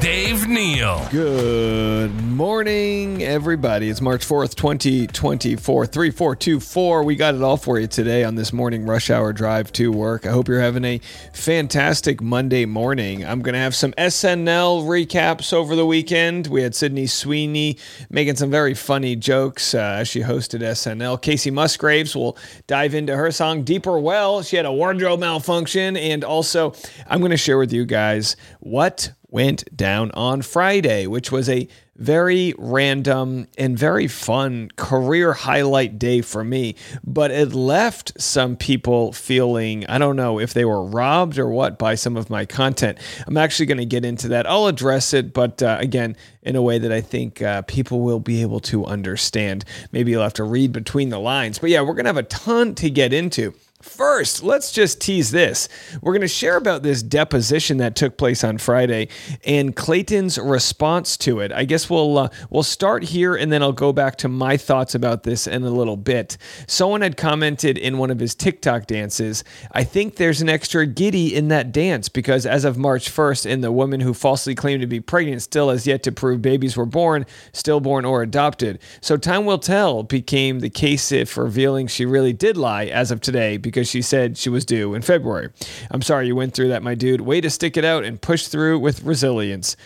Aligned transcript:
Dave 0.00 0.46
Neal. 0.46 1.08
Good 1.10 2.14
morning, 2.22 3.22
everybody. 3.22 3.88
It's 3.88 4.00
March 4.00 4.26
4th, 4.26 4.54
2024, 4.54 5.86
3424. 5.86 7.02
We 7.02 7.16
got 7.16 7.34
it 7.34 7.42
all 7.42 7.56
for 7.56 7.78
you 7.78 7.86
today 7.86 8.22
on 8.22 8.34
this 8.34 8.52
morning 8.52 8.84
rush 8.84 9.10
hour 9.10 9.32
drive 9.32 9.72
to 9.72 9.90
work. 9.90 10.26
I 10.26 10.30
hope 10.30 10.48
you're 10.48 10.60
having 10.60 10.84
a 10.84 11.00
fantastic 11.32 12.20
Monday 12.20 12.66
morning. 12.66 13.24
I'm 13.24 13.40
going 13.40 13.54
to 13.54 13.58
have 13.58 13.74
some 13.74 13.92
SNL 13.92 14.84
recaps 14.84 15.52
over 15.52 15.74
the 15.74 15.86
weekend. 15.86 16.48
We 16.48 16.62
had 16.62 16.74
Sydney 16.74 17.06
Sweeney 17.06 17.78
making 18.10 18.36
some 18.36 18.50
very 18.50 18.74
funny 18.74 19.16
jokes 19.16 19.74
uh, 19.74 19.78
as 20.00 20.08
she 20.08 20.20
hosted 20.20 20.60
SNL. 20.60 21.20
Kacey 21.22 21.52
Musgraves 21.52 22.14
will 22.14 22.36
dive 22.66 22.94
into 22.94 23.16
her 23.16 23.30
song 23.30 23.62
Deeper 23.64 23.98
Well. 23.98 24.42
She 24.42 24.56
had 24.56 24.66
a 24.66 24.72
wardrobe 24.72 25.20
malfunction. 25.20 25.96
And 25.96 26.22
also, 26.22 26.74
I'm 27.06 27.20
going 27.20 27.30
to 27.30 27.36
share 27.36 27.58
with 27.58 27.72
you 27.72 27.84
guys 27.84 28.36
what 28.60 29.12
went 29.36 29.76
down 29.76 30.10
on 30.12 30.40
Friday, 30.40 31.06
which 31.06 31.30
was 31.30 31.46
a 31.46 31.68
very 31.94 32.54
random 32.56 33.46
and 33.58 33.78
very 33.78 34.08
fun 34.08 34.70
career 34.76 35.34
highlight 35.34 35.98
day 35.98 36.22
for 36.22 36.42
me. 36.42 36.74
But 37.04 37.30
it 37.30 37.52
left 37.52 38.18
some 38.18 38.56
people 38.56 39.12
feeling, 39.12 39.84
I 39.88 39.98
don't 39.98 40.16
know 40.16 40.40
if 40.40 40.54
they 40.54 40.64
were 40.64 40.82
robbed 40.82 41.38
or 41.38 41.50
what 41.50 41.78
by 41.78 41.96
some 41.96 42.16
of 42.16 42.30
my 42.30 42.46
content. 42.46 42.96
I'm 43.26 43.36
actually 43.36 43.66
going 43.66 43.76
to 43.76 43.84
get 43.84 44.06
into 44.06 44.28
that. 44.28 44.48
I'll 44.48 44.68
address 44.68 45.12
it, 45.12 45.34
but 45.34 45.62
uh, 45.62 45.76
again, 45.80 46.16
in 46.40 46.56
a 46.56 46.62
way 46.62 46.78
that 46.78 46.90
I 46.90 47.02
think 47.02 47.42
uh, 47.42 47.60
people 47.62 48.00
will 48.00 48.20
be 48.20 48.40
able 48.40 48.60
to 48.60 48.86
understand. 48.86 49.66
Maybe 49.92 50.12
you'll 50.12 50.22
have 50.22 50.32
to 50.34 50.44
read 50.44 50.72
between 50.72 51.10
the 51.10 51.20
lines. 51.20 51.58
But 51.58 51.68
yeah, 51.68 51.82
we're 51.82 51.92
going 51.92 52.06
to 52.06 52.14
have 52.14 52.16
a 52.16 52.22
ton 52.22 52.74
to 52.76 52.88
get 52.88 53.12
into. 53.12 53.52
First, 53.86 54.42
let's 54.42 54.72
just 54.72 55.00
tease 55.00 55.30
this. 55.30 55.68
We're 56.02 56.12
going 56.12 56.20
to 56.20 56.28
share 56.28 56.56
about 56.56 56.82
this 56.82 57.02
deposition 57.02 57.78
that 57.78 57.94
took 57.94 58.18
place 58.18 58.42
on 58.42 58.58
Friday 58.58 59.08
and 59.44 59.74
Clayton's 59.74 60.38
response 60.38 61.16
to 61.18 61.38
it. 61.40 61.52
I 61.52 61.64
guess 61.64 61.88
we'll 61.88 62.18
uh, 62.18 62.28
we'll 62.50 62.64
start 62.64 63.04
here 63.04 63.36
and 63.36 63.50
then 63.50 63.62
I'll 63.62 63.72
go 63.72 63.92
back 63.92 64.16
to 64.16 64.28
my 64.28 64.56
thoughts 64.56 64.94
about 64.94 65.22
this 65.22 65.46
in 65.46 65.62
a 65.62 65.70
little 65.70 65.96
bit. 65.96 66.36
Someone 66.66 67.00
had 67.00 67.16
commented 67.16 67.78
in 67.78 67.96
one 67.96 68.10
of 68.10 68.18
his 68.18 68.34
TikTok 68.34 68.86
dances, 68.86 69.44
"I 69.72 69.84
think 69.84 70.16
there's 70.16 70.42
an 70.42 70.48
extra 70.48 70.84
giddy 70.84 71.34
in 71.34 71.48
that 71.48 71.72
dance 71.72 72.08
because 72.08 72.44
as 72.44 72.64
of 72.64 72.76
March 72.76 73.08
1st 73.08 73.50
and 73.50 73.62
the 73.62 73.72
woman 73.72 74.00
who 74.00 74.12
falsely 74.12 74.54
claimed 74.54 74.80
to 74.80 74.86
be 74.86 75.00
pregnant 75.00 75.42
still 75.42 75.70
has 75.70 75.86
yet 75.86 76.02
to 76.02 76.12
prove 76.12 76.42
babies 76.42 76.76
were 76.76 76.86
born, 76.86 77.24
stillborn 77.52 78.04
or 78.04 78.20
adopted. 78.20 78.80
So 79.00 79.16
time 79.16 79.46
will 79.46 79.58
tell 79.58 80.02
became 80.02 80.58
the 80.58 80.70
case 80.70 81.12
if 81.12 81.36
revealing 81.36 81.86
she 81.86 82.04
really 82.04 82.32
did 82.32 82.56
lie 82.56 82.86
as 82.86 83.10
of 83.10 83.20
today 83.20 83.56
because 83.56 83.75
she 83.84 84.02
said 84.02 84.38
she 84.38 84.48
was 84.48 84.64
due 84.64 84.94
in 84.94 85.02
February. 85.02 85.50
I'm 85.90 86.02
sorry 86.02 86.26
you 86.26 86.36
went 86.36 86.54
through 86.54 86.68
that, 86.68 86.82
my 86.82 86.94
dude. 86.94 87.20
Way 87.20 87.40
to 87.40 87.50
stick 87.50 87.76
it 87.76 87.84
out 87.84 88.04
and 88.04 88.20
push 88.20 88.46
through 88.46 88.78
with 88.78 89.02
resilience. 89.02 89.76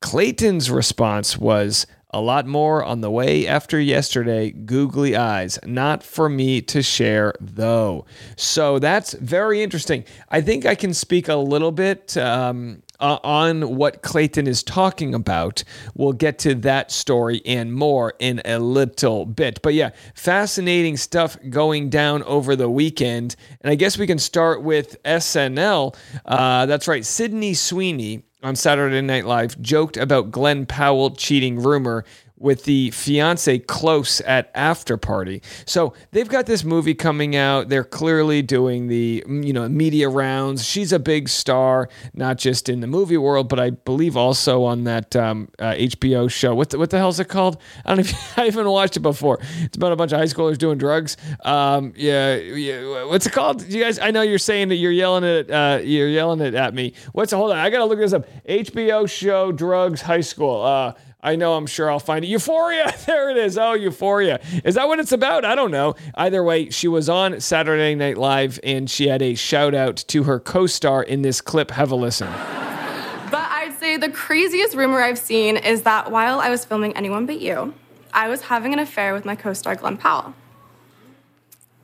Clayton's 0.00 0.70
response 0.70 1.36
was 1.38 1.86
a 2.10 2.20
lot 2.20 2.46
more 2.46 2.82
on 2.84 3.00
the 3.00 3.10
way 3.10 3.46
after 3.46 3.78
yesterday. 3.78 4.50
Googly 4.50 5.14
eyes. 5.14 5.58
Not 5.66 6.02
for 6.02 6.28
me 6.28 6.60
to 6.62 6.82
share, 6.82 7.34
though. 7.40 8.06
So 8.36 8.78
that's 8.78 9.12
very 9.14 9.62
interesting. 9.62 10.04
I 10.30 10.40
think 10.40 10.64
I 10.64 10.74
can 10.74 10.94
speak 10.94 11.28
a 11.28 11.36
little 11.36 11.72
bit. 11.72 12.16
Um, 12.16 12.82
uh, 13.00 13.18
on 13.22 13.76
what 13.76 14.02
Clayton 14.02 14.46
is 14.46 14.62
talking 14.62 15.14
about. 15.14 15.64
We'll 15.94 16.12
get 16.12 16.38
to 16.40 16.54
that 16.56 16.90
story 16.90 17.42
and 17.46 17.72
more 17.72 18.14
in 18.18 18.40
a 18.44 18.58
little 18.58 19.26
bit. 19.26 19.60
But 19.62 19.74
yeah, 19.74 19.90
fascinating 20.14 20.96
stuff 20.96 21.36
going 21.48 21.90
down 21.90 22.22
over 22.24 22.56
the 22.56 22.70
weekend. 22.70 23.36
And 23.60 23.70
I 23.70 23.74
guess 23.74 23.98
we 23.98 24.06
can 24.06 24.18
start 24.18 24.62
with 24.62 25.02
SNL. 25.04 25.96
Uh, 26.24 26.66
that's 26.66 26.88
right, 26.88 27.04
Sydney 27.04 27.54
Sweeney 27.54 28.24
on 28.42 28.54
Saturday 28.54 29.00
Night 29.00 29.26
Live 29.26 29.60
joked 29.60 29.96
about 29.96 30.30
Glen 30.30 30.64
Powell 30.64 31.10
cheating 31.10 31.60
rumor 31.60 32.04
with 32.38 32.64
the 32.64 32.90
fiance 32.90 33.58
close 33.60 34.20
at 34.22 34.50
after 34.54 34.96
party. 34.96 35.42
So 35.66 35.94
they've 36.12 36.28
got 36.28 36.46
this 36.46 36.64
movie 36.64 36.94
coming 36.94 37.36
out. 37.36 37.68
They're 37.68 37.84
clearly 37.84 38.42
doing 38.42 38.88
the 38.88 39.24
you 39.26 39.52
know 39.52 39.68
media 39.68 40.08
rounds. 40.08 40.64
She's 40.64 40.92
a 40.92 40.98
big 40.98 41.28
star, 41.28 41.88
not 42.14 42.38
just 42.38 42.68
in 42.68 42.80
the 42.80 42.86
movie 42.86 43.16
world, 43.16 43.48
but 43.48 43.58
I 43.58 43.70
believe 43.70 44.16
also 44.16 44.64
on 44.64 44.84
that 44.84 45.16
um, 45.16 45.48
uh, 45.58 45.72
HBO 45.72 46.30
show. 46.30 46.54
What 46.54 46.70
the, 46.70 46.78
what 46.78 46.90
the 46.90 46.98
hell's 46.98 47.20
it 47.20 47.28
called? 47.28 47.60
I 47.84 47.94
don't 47.94 47.98
know 47.98 48.10
if 48.10 48.38
I 48.38 48.44
haven't 48.44 48.68
watched 48.68 48.96
it 48.96 49.00
before. 49.00 49.38
It's 49.60 49.76
about 49.76 49.92
a 49.92 49.96
bunch 49.96 50.12
of 50.12 50.18
high 50.18 50.24
schoolers 50.24 50.58
doing 50.58 50.78
drugs. 50.78 51.16
Um, 51.44 51.92
yeah, 51.96 52.36
yeah, 52.36 53.04
what's 53.04 53.26
it 53.26 53.32
called? 53.32 53.66
You 53.66 53.82
guys, 53.82 53.98
I 53.98 54.10
know 54.10 54.22
you're 54.22 54.38
saying 54.38 54.68
that 54.68 54.76
you're 54.76 54.92
yelling 54.92 55.24
it. 55.24 55.50
Uh, 55.50 55.80
you're 55.82 56.08
yelling 56.08 56.40
it 56.40 56.54
at 56.54 56.74
me. 56.74 56.94
What's 57.12 57.32
hold 57.32 57.50
on? 57.50 57.58
I 57.58 57.70
gotta 57.70 57.84
look 57.84 57.98
this 57.98 58.12
up. 58.12 58.26
HBO 58.48 59.08
show 59.08 59.52
drugs 59.52 60.02
high 60.02 60.20
school. 60.20 60.62
Uh, 60.62 60.94
I 61.20 61.34
know 61.34 61.54
I'm 61.54 61.66
sure 61.66 61.90
I'll 61.90 61.98
find 61.98 62.24
it. 62.24 62.28
Euphoria. 62.28 62.94
There 63.06 63.30
it 63.30 63.36
is. 63.38 63.56
Oh, 63.56 63.72
Euphoria. 63.72 64.38
Is 64.64 64.74
that 64.74 64.86
what 64.86 65.00
it's 65.00 65.12
about? 65.12 65.44
I 65.44 65.54
don't 65.54 65.70
know. 65.70 65.94
Either 66.14 66.44
way, 66.44 66.68
she 66.70 66.88
was 66.88 67.08
on 67.08 67.40
Saturday 67.40 67.94
Night 67.94 68.18
Live 68.18 68.60
and 68.62 68.90
she 68.90 69.08
had 69.08 69.22
a 69.22 69.34
shout 69.34 69.74
out 69.74 69.96
to 70.08 70.24
her 70.24 70.38
co 70.38 70.66
star 70.66 71.02
in 71.02 71.22
this 71.22 71.40
clip. 71.40 71.70
Have 71.70 71.90
a 71.90 71.96
listen. 71.96 72.28
But 72.28 73.48
I'd 73.50 73.74
say 73.80 73.96
the 73.96 74.10
craziest 74.10 74.76
rumor 74.76 75.00
I've 75.00 75.18
seen 75.18 75.56
is 75.56 75.82
that 75.82 76.10
while 76.10 76.38
I 76.38 76.50
was 76.50 76.64
filming 76.64 76.96
Anyone 76.96 77.26
But 77.26 77.40
You, 77.40 77.74
I 78.12 78.28
was 78.28 78.42
having 78.42 78.72
an 78.72 78.78
affair 78.78 79.14
with 79.14 79.24
my 79.24 79.34
co 79.34 79.54
star 79.54 79.74
Glen 79.74 79.96
Powell. 79.96 80.34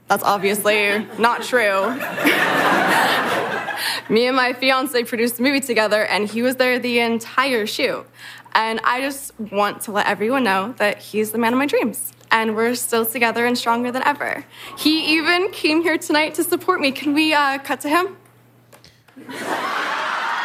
That's 0.09 0.23
obviously 0.23 1.07
not 1.19 1.43
true. 1.43 1.99
Me 4.09 4.27
and 4.27 4.37
my 4.37 4.53
fiance 4.53 5.03
produced 5.05 5.39
the 5.39 5.43
movie 5.43 5.61
together, 5.61 6.05
and 6.05 6.29
he 6.29 6.43
was 6.43 6.57
there 6.57 6.79
the 6.79 7.01
entire 7.01 7.67
shoot. 7.67 8.07
And 8.55 8.81
I 8.85 9.01
just 9.01 9.39
want 9.39 9.83
to 9.83 9.93
let 9.93 10.07
everyone 10.07 10.45
know 10.45 10.75
that 10.79 10.99
he's 10.99 11.33
the 11.33 11.39
man 11.39 11.53
of 11.53 11.59
my 11.59 11.67
dreams. 11.67 12.13
And 12.31 12.55
we're 12.57 12.75
still 12.75 13.05
together 13.05 13.47
and 13.47 13.57
stronger 13.57 13.93
than 13.93 14.03
ever. 14.05 14.45
He 14.79 15.17
even 15.17 15.51
came 15.51 15.83
here 15.83 15.99
tonight 15.99 16.35
to 16.35 16.45
support 16.45 16.81
me. 16.81 16.93
Can 16.93 17.15
we 17.15 17.33
uh, 17.33 17.59
cut 17.59 17.81
to 17.83 17.89
him? 17.89 18.17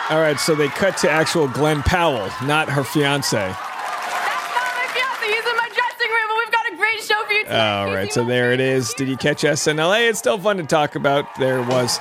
All 0.10 0.20
right, 0.20 0.40
so 0.40 0.56
they 0.56 0.70
cut 0.70 0.98
to 0.98 1.10
actual 1.10 1.48
Glen 1.48 1.84
Powell, 1.84 2.32
not 2.44 2.68
her 2.70 2.84
fiance. 2.84 3.38
That's 3.38 3.56
not 3.56 4.74
my 4.76 4.88
fiance. 4.92 5.26
He's 5.28 5.46
in 5.46 5.56
my 5.56 5.70
dressing 5.70 6.10
room, 6.10 6.30
and 6.30 6.38
we've 6.40 6.52
got 6.52 6.74
a 6.74 6.76
great 6.78 7.00
show 7.00 7.24
for 7.28 7.34
you. 7.34 7.46
All 7.46 7.94
right, 7.94 8.12
so 8.12 8.24
there 8.26 8.52
it 8.52 8.60
is. 8.60 8.92
Did 8.96 9.08
you 9.08 9.18
catch 9.18 9.44
SNL? 9.44 10.10
It's 10.10 10.18
still 10.18 10.40
fun 10.40 10.58
to 10.58 10.64
talk 10.64 10.96
about. 10.96 11.36
There 11.38 11.62
was 11.62 12.00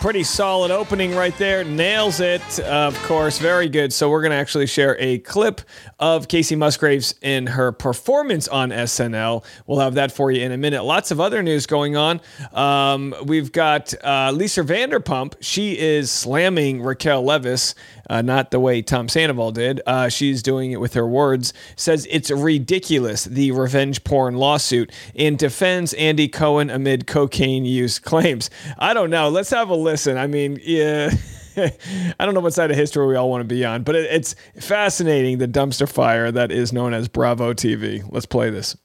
pretty 0.00 0.22
solid 0.22 0.70
opening 0.70 1.14
right 1.14 1.36
there. 1.36 1.62
Nails 1.62 2.20
it, 2.20 2.58
of 2.60 2.96
course. 3.02 3.38
Very 3.38 3.68
good. 3.68 3.92
So 3.92 4.08
we're 4.08 4.22
going 4.22 4.30
to 4.30 4.36
actually 4.36 4.66
share 4.66 4.96
a 4.98 5.18
clip 5.18 5.60
of 5.98 6.26
Kacey 6.26 6.56
Musgraves 6.56 7.14
in 7.20 7.46
her 7.48 7.70
performance 7.70 8.48
on 8.48 8.70
SNL. 8.70 9.44
We'll 9.66 9.80
have 9.80 9.94
that 9.94 10.10
for 10.10 10.30
you 10.30 10.42
in 10.42 10.52
a 10.52 10.56
minute. 10.56 10.84
Lots 10.84 11.10
of 11.10 11.20
other 11.20 11.42
news 11.42 11.66
going 11.66 11.96
on. 11.96 12.22
Um, 12.54 13.14
we've 13.26 13.52
got 13.52 13.92
uh, 14.02 14.32
Lisa 14.34 14.62
Vanderpump. 14.62 15.34
She 15.40 15.78
is 15.78 16.10
slamming 16.10 16.80
Raquel 16.80 17.22
Leviss 17.22 17.74
uh, 18.10 18.20
not 18.20 18.50
the 18.50 18.60
way 18.60 18.82
Tom 18.82 19.08
Sandoval 19.08 19.52
did. 19.52 19.80
Uh, 19.86 20.08
she's 20.08 20.42
doing 20.42 20.72
it 20.72 20.80
with 20.80 20.94
her 20.94 21.06
words. 21.06 21.54
Says 21.76 22.06
it's 22.10 22.30
ridiculous, 22.30 23.24
the 23.24 23.52
revenge 23.52 24.02
porn 24.02 24.34
lawsuit, 24.34 24.92
and 25.14 25.38
defends 25.38 25.94
Andy 25.94 26.28
Cohen 26.28 26.68
amid 26.68 27.06
cocaine 27.06 27.64
use 27.64 27.98
claims. 28.00 28.50
I 28.78 28.92
don't 28.92 29.10
know. 29.10 29.28
Let's 29.28 29.50
have 29.50 29.70
a 29.70 29.76
listen. 29.76 30.18
I 30.18 30.26
mean, 30.26 30.58
yeah. 30.62 31.10
I 31.56 32.24
don't 32.24 32.34
know 32.34 32.40
what 32.40 32.52
side 32.52 32.70
of 32.70 32.76
history 32.76 33.06
we 33.06 33.16
all 33.16 33.30
want 33.30 33.42
to 33.42 33.54
be 33.54 33.64
on, 33.64 33.82
but 33.82 33.94
it, 33.94 34.10
it's 34.10 34.34
fascinating 34.58 35.38
the 35.38 35.48
dumpster 35.48 35.88
fire 35.88 36.32
that 36.32 36.50
is 36.50 36.72
known 36.72 36.94
as 36.94 37.08
Bravo 37.08 37.52
TV. 37.52 38.04
Let's 38.10 38.26
play 38.26 38.50
this. 38.50 38.76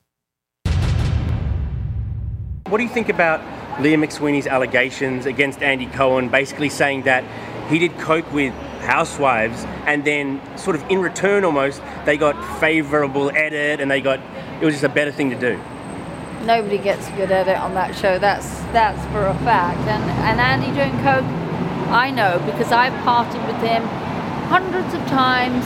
What 2.68 2.78
do 2.78 2.84
you 2.84 2.90
think 2.90 3.10
about 3.10 3.42
Leah 3.82 3.98
McSweeney's 3.98 4.48
allegations 4.48 5.26
against 5.26 5.62
Andy 5.62 5.86
Cohen, 5.88 6.30
basically 6.30 6.70
saying 6.70 7.04
that 7.04 7.24
he 7.70 7.80
did 7.80 7.98
coke 8.00 8.32
with 8.32 8.54
housewives 8.86 9.66
and 9.86 10.06
then 10.06 10.40
sort 10.58 10.76
of 10.76 10.84
in 10.90 11.00
return 11.00 11.44
almost 11.44 11.82
they 12.06 12.18
got 12.18 12.36
favorable 12.60 13.30
edit 13.32 13.82
and 13.82 13.90
they 13.92 14.00
got 14.02 14.20
it 14.62 14.66
was 14.66 14.74
just 14.76 14.84
a 14.84 14.90
better 14.90 15.12
thing 15.12 15.30
to 15.30 15.40
do 15.40 15.60
nobody 16.46 16.78
gets 16.78 17.10
good 17.12 17.32
edit 17.32 17.58
on 17.58 17.74
that 17.74 17.96
show 17.96 18.20
that's 18.20 18.60
that's 18.72 19.04
for 19.12 19.26
a 19.26 19.34
fact 19.44 19.80
and 19.88 20.04
and 20.30 20.40
andy 20.40 20.68
doing 20.78 20.94
coke 21.04 21.26
i 21.92 22.10
know 22.12 22.40
because 22.46 22.72
i've 22.72 22.94
partied 23.04 23.46
with 23.48 23.62
him 23.68 23.84
hundreds 24.48 24.94
of 24.94 25.02
times 25.08 25.66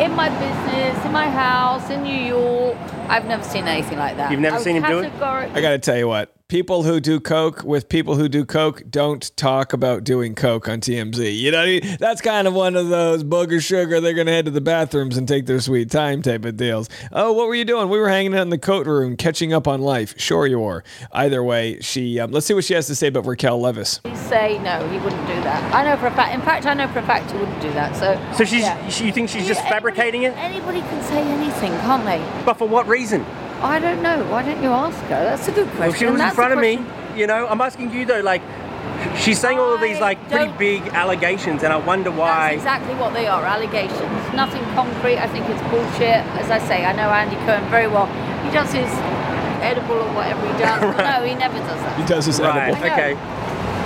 in 0.00 0.10
my 0.16 0.28
business 0.40 1.04
in 1.04 1.12
my 1.12 1.28
house 1.28 1.90
in 1.90 2.02
new 2.02 2.14
york 2.14 2.76
i've 3.08 3.26
never 3.26 3.42
seen 3.44 3.66
anything 3.68 3.98
like 3.98 4.16
that 4.16 4.30
You've 4.30 4.40
never 4.40 4.56
I 4.56 4.60
seen 4.60 4.76
him 4.76 4.84
do 4.84 5.00
it? 5.00 5.12
I 5.20 5.60
got 5.60 5.70
to 5.72 5.78
tell 5.78 5.96
you 5.98 6.08
what. 6.08 6.34
People 6.50 6.82
who 6.82 6.98
do 6.98 7.20
coke 7.20 7.62
with 7.62 7.88
people 7.88 8.16
who 8.16 8.28
do 8.28 8.44
coke 8.44 8.82
don't 8.90 9.30
talk 9.36 9.72
about 9.72 10.02
doing 10.02 10.34
coke 10.34 10.68
on 10.68 10.80
TMZ. 10.80 11.38
You 11.38 11.52
know, 11.52 11.58
what 11.58 11.68
I 11.68 11.78
mean? 11.78 11.96
that's 12.00 12.20
kind 12.20 12.48
of 12.48 12.54
one 12.54 12.74
of 12.74 12.88
those 12.88 13.22
booger 13.22 13.62
sugar. 13.62 14.00
They're 14.00 14.14
gonna 14.14 14.32
head 14.32 14.46
to 14.46 14.50
the 14.50 14.60
bathrooms 14.60 15.16
and 15.16 15.28
take 15.28 15.46
their 15.46 15.60
sweet 15.60 15.92
time 15.92 16.22
type 16.22 16.44
of 16.44 16.56
deals. 16.56 16.88
Oh, 17.12 17.32
what 17.34 17.46
were 17.46 17.54
you 17.54 17.64
doing? 17.64 17.88
We 17.88 18.00
were 18.00 18.08
hanging 18.08 18.34
out 18.34 18.42
in 18.42 18.50
the 18.50 18.58
coat 18.58 18.88
room, 18.88 19.16
catching 19.16 19.52
up 19.52 19.68
on 19.68 19.80
life. 19.80 20.18
Sure, 20.18 20.44
you 20.44 20.58
were. 20.58 20.82
Either 21.12 21.40
way, 21.40 21.78
she. 21.82 22.18
Um, 22.18 22.32
let's 22.32 22.46
see 22.46 22.54
what 22.54 22.64
she 22.64 22.74
has 22.74 22.88
to 22.88 22.96
say 22.96 23.06
about 23.06 23.26
Raquel 23.26 23.60
Leviss. 23.60 24.04
He 24.04 24.16
say 24.16 24.58
no, 24.58 24.88
he 24.88 24.98
wouldn't 24.98 25.28
do 25.28 25.40
that. 25.42 25.72
I 25.72 25.84
know 25.84 25.96
for 25.98 26.08
a 26.08 26.10
fact. 26.10 26.34
In 26.34 26.40
fact, 26.40 26.66
I 26.66 26.74
know 26.74 26.88
for 26.88 26.98
a 26.98 27.06
fact 27.06 27.30
he 27.30 27.38
wouldn't 27.38 27.62
do 27.62 27.70
that. 27.74 27.94
So. 27.94 28.20
So 28.36 28.44
she's, 28.44 28.62
yeah. 28.62 28.88
she, 28.88 29.06
you 29.06 29.12
think 29.12 29.28
she's 29.28 29.46
just 29.46 29.60
Anybody- 29.60 29.72
fabricating 29.72 30.22
it? 30.24 30.36
Anybody 30.36 30.80
can 30.80 31.00
say 31.04 31.22
anything, 31.22 31.70
can't 31.82 32.04
they? 32.04 32.18
But 32.44 32.54
for 32.54 32.66
what 32.66 32.88
reason? 32.88 33.24
I 33.62 33.78
don't 33.78 34.02
know. 34.02 34.24
Why 34.30 34.42
don't 34.42 34.62
you 34.62 34.70
ask 34.70 34.98
her? 35.04 35.08
That's 35.24 35.46
a 35.48 35.52
good 35.52 35.68
question. 35.68 35.90
If 35.90 35.96
she 35.98 36.04
was 36.06 36.14
in 36.14 36.18
That's 36.18 36.32
a 36.32 36.36
front 36.36 36.52
of 36.54 36.60
me, 36.60 36.80
you 37.16 37.26
know, 37.26 37.46
I'm 37.46 37.60
asking 37.60 37.92
you 37.92 38.04
though, 38.06 38.20
like, 38.20 38.42
she's 39.18 39.38
saying 39.38 39.58
all 39.58 39.74
of 39.74 39.80
these 39.80 40.00
like 40.00 40.18
pretty 40.30 40.52
big 40.58 40.82
allegations, 40.94 41.62
and 41.62 41.72
I 41.72 41.76
wonder 41.76 42.10
That's 42.10 42.20
why. 42.20 42.50
exactly 42.52 42.94
what 42.94 43.12
they 43.12 43.26
are, 43.26 43.44
allegations. 43.44 44.00
Nothing 44.34 44.62
concrete. 44.74 45.18
I 45.18 45.26
think 45.28 45.48
it's 45.48 45.60
bullshit. 45.70 46.24
As 46.40 46.50
I 46.50 46.58
say, 46.58 46.84
I 46.84 46.92
know 46.92 47.10
Andy 47.10 47.36
Cohen 47.44 47.68
very 47.70 47.86
well. 47.88 48.06
He 48.44 48.50
does 48.50 48.72
his 48.72 48.88
edible 49.60 49.96
or 49.96 50.12
whatever 50.14 50.40
he 50.50 50.58
does. 50.58 50.80
but 50.80 50.96
No, 51.20 51.26
he 51.26 51.34
never 51.34 51.58
does 51.58 51.80
that. 51.84 52.00
He 52.00 52.06
does 52.06 52.24
his 52.26 52.40
Right. 52.40 52.68
edible. 52.72 52.84
I. 52.84 52.92
Okay. 52.92 53.14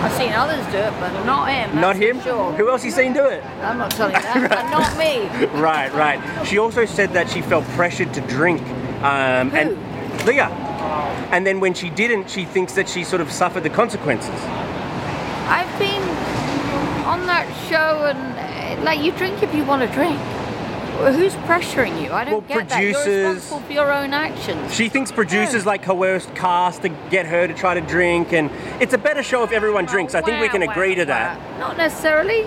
I've 0.05 0.13
seen 0.13 0.33
others 0.35 0.65
do 0.67 0.77
it, 0.77 0.93
but 1.01 1.25
not 1.25 1.49
him. 1.49 1.75
Not 1.77 1.97
that's 1.97 1.99
for 1.99 2.05
him. 2.05 2.21
Sure. 2.21 2.53
Who 2.53 2.69
else 2.69 2.85
you 2.85 2.91
seen 2.91 3.15
do 3.15 3.25
it? 3.25 3.43
I'm 3.63 3.79
not 3.79 3.91
telling 3.91 4.15
you 4.15 4.21
that. 4.21 4.37
and 4.65 4.71
not 4.71 4.99
me. 4.99 5.59
Right, 5.59 5.91
right. 5.95 6.47
She 6.47 6.59
also 6.59 6.85
said 6.85 7.15
that 7.15 7.31
she 7.31 7.41
felt 7.41 7.65
pressured 7.69 8.13
to 8.15 8.21
drink. 8.23 8.61
Um, 9.05 9.51
Who? 9.51 9.57
And 9.57 10.27
Leah. 10.27 10.49
And 11.31 11.47
then 11.47 11.61
when 11.61 11.75
she 11.75 11.91
didn't, 11.91 12.31
she 12.31 12.45
thinks 12.45 12.73
that 12.75 12.89
she 12.89 13.05
sort 13.05 13.21
of 13.21 13.31
suffered 13.31 13.63
the 13.63 13.71
consequences. 13.71 14.35
I've 15.47 15.79
been 15.79 16.03
on 17.05 17.27
that 17.27 17.47
show, 17.69 18.07
and 18.07 18.85
like 18.85 19.01
you 19.01 19.13
drink 19.13 19.43
if 19.43 19.55
you 19.55 19.65
want 19.65 19.83
to 19.89 19.95
drink. 19.95 20.19
Who's 20.95 21.35
pressuring 21.49 22.01
you? 22.01 22.13
I 22.13 22.25
don't 22.25 22.49
Well, 22.49 22.61
get 22.61 22.69
that. 22.69 22.81
You're 22.81 22.93
producers- 22.93 23.35
responsible 23.35 23.67
for 23.67 23.73
your 23.73 23.93
own 23.93 24.15
actions. 24.15 24.73
She 24.73 24.89
thinks 24.89 25.11
producers 25.11 25.67
like 25.67 25.83
coerced 25.83 26.33
cast 26.37 26.83
to 26.83 26.89
get 27.11 27.27
her 27.27 27.49
to 27.49 27.53
try 27.53 27.75
to 27.75 27.81
drink, 27.81 28.33
and 28.33 28.49
it's 28.81 28.95
a 28.95 28.99
better 28.99 29.23
show 29.23 29.43
if 29.43 29.51
everyone 29.51 29.87
drinks. 29.87 30.15
I 30.15 30.23
think 30.23 30.41
we 30.41 30.49
can 30.49 30.63
agree 30.63 30.91
wow, 30.91 30.95
to 30.97 31.05
that. 31.07 31.39
wow. 31.39 31.59
Not 31.59 31.77
necessarily. 31.77 32.47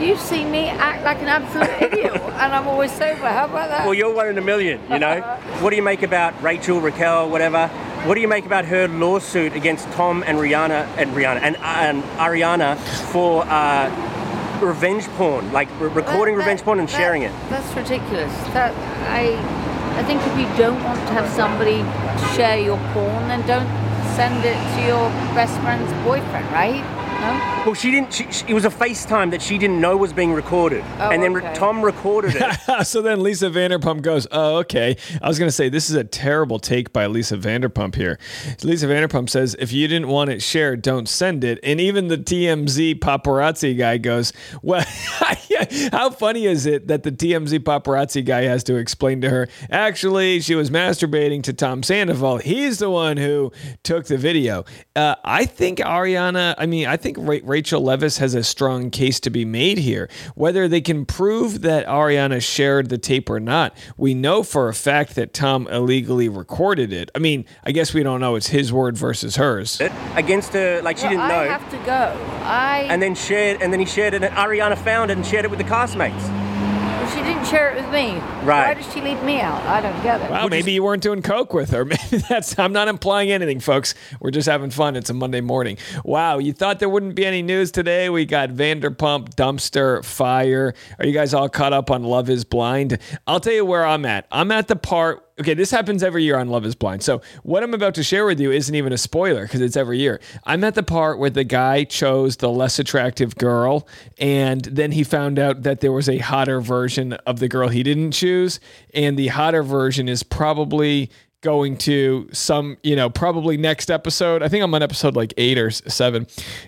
You've 0.00 0.20
seen 0.20 0.50
me 0.50 0.68
act 0.68 1.04
like 1.04 1.18
an 1.18 1.28
absolute 1.28 1.68
idiot, 1.92 2.14
and 2.14 2.54
I'm 2.54 2.66
always 2.66 2.90
sober. 2.90 3.28
How 3.28 3.44
about 3.44 3.68
that? 3.68 3.84
Well, 3.84 3.92
you're 3.94 4.12
one 4.14 4.28
in 4.28 4.38
a 4.38 4.40
million, 4.40 4.80
you 4.90 4.98
know? 4.98 5.20
what 5.60 5.70
do 5.70 5.76
you 5.76 5.82
make 5.82 6.02
about 6.02 6.40
Rachel, 6.42 6.80
Raquel, 6.80 7.28
whatever? 7.28 7.68
What 8.06 8.14
do 8.14 8.22
you 8.22 8.28
make 8.28 8.46
about 8.46 8.64
her 8.64 8.88
lawsuit 8.88 9.52
against 9.54 9.86
Tom 9.92 10.24
and 10.26 10.38
Rihanna 10.38 10.86
and 10.96 11.10
Rihanna 11.10 11.40
and, 11.42 11.56
and 11.58 12.02
Ariana 12.18 12.78
for 13.12 13.44
uh, 13.46 13.90
revenge 14.64 15.04
porn, 15.18 15.52
like 15.52 15.68
re- 15.78 15.88
recording 15.90 16.34
That- 16.36 16.44
revenge 16.44 16.62
porn 16.62 16.78
and 16.80 16.88
that- 16.88 16.96
sharing 16.96 17.22
it? 17.22 17.32
That's 17.50 17.74
ridiculous. 17.76 18.32
That 18.54 18.72
I, 19.10 19.36
I 20.00 20.02
think 20.04 20.22
if 20.22 20.38
you 20.38 20.46
don't 20.56 20.82
want 20.82 20.98
to 21.08 21.12
have 21.12 21.28
somebody 21.28 21.84
share 22.34 22.58
your 22.58 22.78
porn, 22.94 23.28
then 23.28 23.46
don't 23.46 23.68
send 24.16 24.44
it 24.46 24.56
to 24.76 24.86
your 24.86 25.10
best 25.36 25.52
friend's 25.60 25.92
boyfriend, 26.04 26.50
right? 26.52 26.82
No. 27.20 27.62
Well, 27.66 27.74
she 27.74 27.90
didn't. 27.90 28.12
She, 28.14 28.30
she- 28.32 28.46
it 28.48 28.54
was 28.54 28.64
a 28.64 28.70
FaceTime 28.70 29.30
that 29.32 29.42
she 29.42 29.58
didn't 29.58 29.80
know 29.80 29.94
was 29.96 30.12
being 30.14 30.32
recorded, 30.32 30.82
Oh, 30.98 31.10
and 31.10 31.22
then 31.22 31.34
re- 31.34 31.42
okay. 31.42 31.54
Tom 31.54 31.82
recorded 31.82 32.32
it. 32.36 32.86
so 32.86 33.02
then 33.02 33.22
Lisa 33.22 33.50
Vanderpump 33.50 34.00
goes, 34.00 34.26
Oh, 34.32 34.56
okay. 34.58 34.96
I 35.20 35.28
was 35.28 35.38
going 35.38 35.48
to 35.48 35.52
say, 35.52 35.68
this 35.68 35.90
is 35.90 35.96
a 35.96 36.02
terrible 36.04 36.58
take 36.58 36.92
by 36.94 37.06
Lisa 37.06 37.36
Vanderpump 37.36 37.96
here. 37.96 38.18
Lisa 38.64 38.86
Vanderpump 38.86 39.28
says, 39.28 39.54
If 39.58 39.72
you 39.72 39.86
didn't 39.88 40.08
want 40.08 40.30
it 40.30 40.40
shared, 40.40 40.80
don't 40.80 41.06
send 41.06 41.44
it. 41.44 41.58
And 41.62 41.80
even 41.82 42.08
the 42.08 42.16
TMZ 42.16 42.98
paparazzi 43.00 43.76
guy 43.76 43.98
goes, 43.98 44.32
Well, 44.62 44.84
how 45.92 46.08
funny 46.10 46.46
is 46.46 46.64
it 46.64 46.86
that 46.88 47.02
the 47.02 47.12
TMZ 47.12 47.58
paparazzi 47.60 48.24
guy 48.24 48.42
has 48.44 48.64
to 48.64 48.76
explain 48.76 49.20
to 49.20 49.28
her, 49.28 49.48
Actually, 49.70 50.40
she 50.40 50.54
was 50.54 50.70
masturbating 50.70 51.42
to 51.42 51.52
Tom 51.52 51.82
Sandoval. 51.82 52.38
He's 52.38 52.78
the 52.78 52.88
one 52.90 53.18
who 53.18 53.52
took 53.82 54.06
the 54.06 54.16
video. 54.16 54.64
Uh, 54.96 55.16
I 55.24 55.44
think 55.44 55.78
Ariana, 55.80 56.54
I 56.56 56.64
mean, 56.66 56.86
I 56.86 56.96
think 56.96 57.09
Ra- 57.18 57.38
Rachel 57.42 57.82
Leviss 57.82 58.18
has 58.18 58.34
a 58.34 58.42
strong 58.42 58.90
case 58.90 59.20
to 59.20 59.30
be 59.30 59.44
made 59.44 59.78
here. 59.78 60.08
Whether 60.34 60.68
they 60.68 60.80
can 60.80 61.06
prove 61.06 61.62
that 61.62 61.86
Ariana 61.86 62.42
shared 62.42 62.88
the 62.88 62.98
tape 62.98 63.28
or 63.30 63.40
not, 63.40 63.76
we 63.96 64.14
know 64.14 64.42
for 64.42 64.68
a 64.68 64.74
fact 64.74 65.14
that 65.14 65.32
Tom 65.32 65.66
illegally 65.68 66.28
recorded 66.28 66.92
it. 66.92 67.10
I 67.14 67.18
mean, 67.18 67.44
I 67.64 67.72
guess 67.72 67.92
we 67.94 68.02
don't 68.02 68.20
know. 68.20 68.34
It's 68.36 68.48
his 68.48 68.72
word 68.72 68.96
versus 68.96 69.36
hers. 69.36 69.80
against 70.16 70.52
her, 70.52 70.80
like 70.82 70.96
she 70.98 71.04
Well, 71.04 71.10
didn't 71.12 71.28
know. 71.28 71.40
I 71.40 71.46
have 71.46 71.70
to 71.70 71.76
go. 71.78 72.26
I. 72.44 72.86
and 72.88 73.02
then 73.02 73.14
shared, 73.14 73.62
and 73.62 73.72
then 73.72 73.80
he 73.80 73.86
shared 73.86 74.14
it. 74.14 74.22
And 74.22 74.34
Ariana 74.34 74.76
found 74.78 75.10
it 75.10 75.16
and 75.16 75.26
shared 75.26 75.44
it 75.44 75.50
with 75.50 75.58
the 75.58 75.64
castmates. 75.64 76.49
Well, 77.10 77.24
she 77.24 77.32
didn't 77.32 77.46
share 77.46 77.70
it 77.70 77.82
with 77.82 77.92
me. 77.92 78.14
Right. 78.44 78.68
Why 78.68 78.74
did 78.74 78.92
she 78.92 79.00
leave 79.00 79.22
me 79.22 79.40
out? 79.40 79.60
I 79.62 79.80
don't 79.80 80.02
get 80.02 80.20
it. 80.20 80.30
Well, 80.30 80.48
maybe 80.48 80.72
you 80.72 80.82
weren't 80.82 81.02
doing 81.02 81.22
coke 81.22 81.52
with 81.52 81.70
her. 81.70 81.84
Maybe 81.90 82.18
that's. 82.28 82.58
I'm 82.58 82.72
not 82.72 82.88
implying 82.88 83.30
anything, 83.30 83.60
folks. 83.60 83.94
We're 84.20 84.30
just 84.30 84.48
having 84.48 84.70
fun. 84.70 84.96
It's 84.96 85.10
a 85.10 85.14
Monday 85.14 85.40
morning. 85.40 85.78
Wow, 86.04 86.38
you 86.38 86.52
thought 86.52 86.78
there 86.78 86.88
wouldn't 86.88 87.14
be 87.14 87.26
any 87.26 87.42
news 87.42 87.72
today? 87.72 88.08
We 88.08 88.26
got 88.26 88.50
Vanderpump 88.50 89.34
dumpster 89.34 90.04
fire. 90.04 90.74
Are 90.98 91.06
you 91.06 91.12
guys 91.12 91.34
all 91.34 91.48
caught 91.48 91.72
up 91.72 91.90
on 91.90 92.04
Love 92.04 92.30
Is 92.30 92.44
Blind? 92.44 92.98
I'll 93.26 93.40
tell 93.40 93.52
you 93.52 93.64
where 93.64 93.84
I'm 93.84 94.04
at. 94.04 94.26
I'm 94.30 94.52
at 94.52 94.68
the 94.68 94.76
part. 94.76 95.26
Okay, 95.40 95.54
this 95.54 95.70
happens 95.70 96.02
every 96.02 96.22
year 96.22 96.36
on 96.36 96.48
Love 96.50 96.66
Is 96.66 96.74
Blind. 96.74 97.02
So 97.02 97.22
what 97.44 97.62
I'm 97.62 97.72
about 97.72 97.94
to 97.94 98.02
share 98.02 98.26
with 98.26 98.38
you 98.38 98.52
isn't 98.52 98.74
even 98.74 98.92
a 98.92 98.98
spoiler 98.98 99.44
because 99.44 99.62
it's 99.62 99.74
every 99.74 99.98
year. 99.98 100.20
I'm 100.44 100.62
at 100.64 100.74
the 100.74 100.82
part 100.82 101.18
where 101.18 101.30
the 101.30 101.44
guy 101.44 101.84
chose 101.84 102.36
the 102.36 102.50
less 102.50 102.78
attractive 102.78 103.36
girl, 103.36 103.88
and 104.18 104.62
then 104.66 104.92
he 104.92 105.02
found 105.02 105.38
out 105.38 105.62
that 105.62 105.80
there 105.80 105.92
was 105.92 106.10
a 106.10 106.18
hotter 106.18 106.60
version 106.60 107.14
of 107.24 107.38
the 107.38 107.48
girl 107.48 107.68
he 107.68 107.82
didn't 107.82 108.12
choose, 108.12 108.60
and 108.92 109.18
the 109.18 109.28
hotter 109.28 109.62
version 109.62 110.10
is 110.10 110.22
probably 110.22 111.10
going 111.42 111.76
to 111.78 112.28
some, 112.32 112.76
you 112.82 112.94
know, 112.94 113.08
probably 113.08 113.56
next 113.56 113.90
episode. 113.90 114.42
I 114.42 114.48
think 114.48 114.62
I'm 114.62 114.74
on 114.74 114.82
episode 114.82 115.16
like 115.16 115.32
eight 115.38 115.56
or 115.56 115.70
seven. 115.70 116.26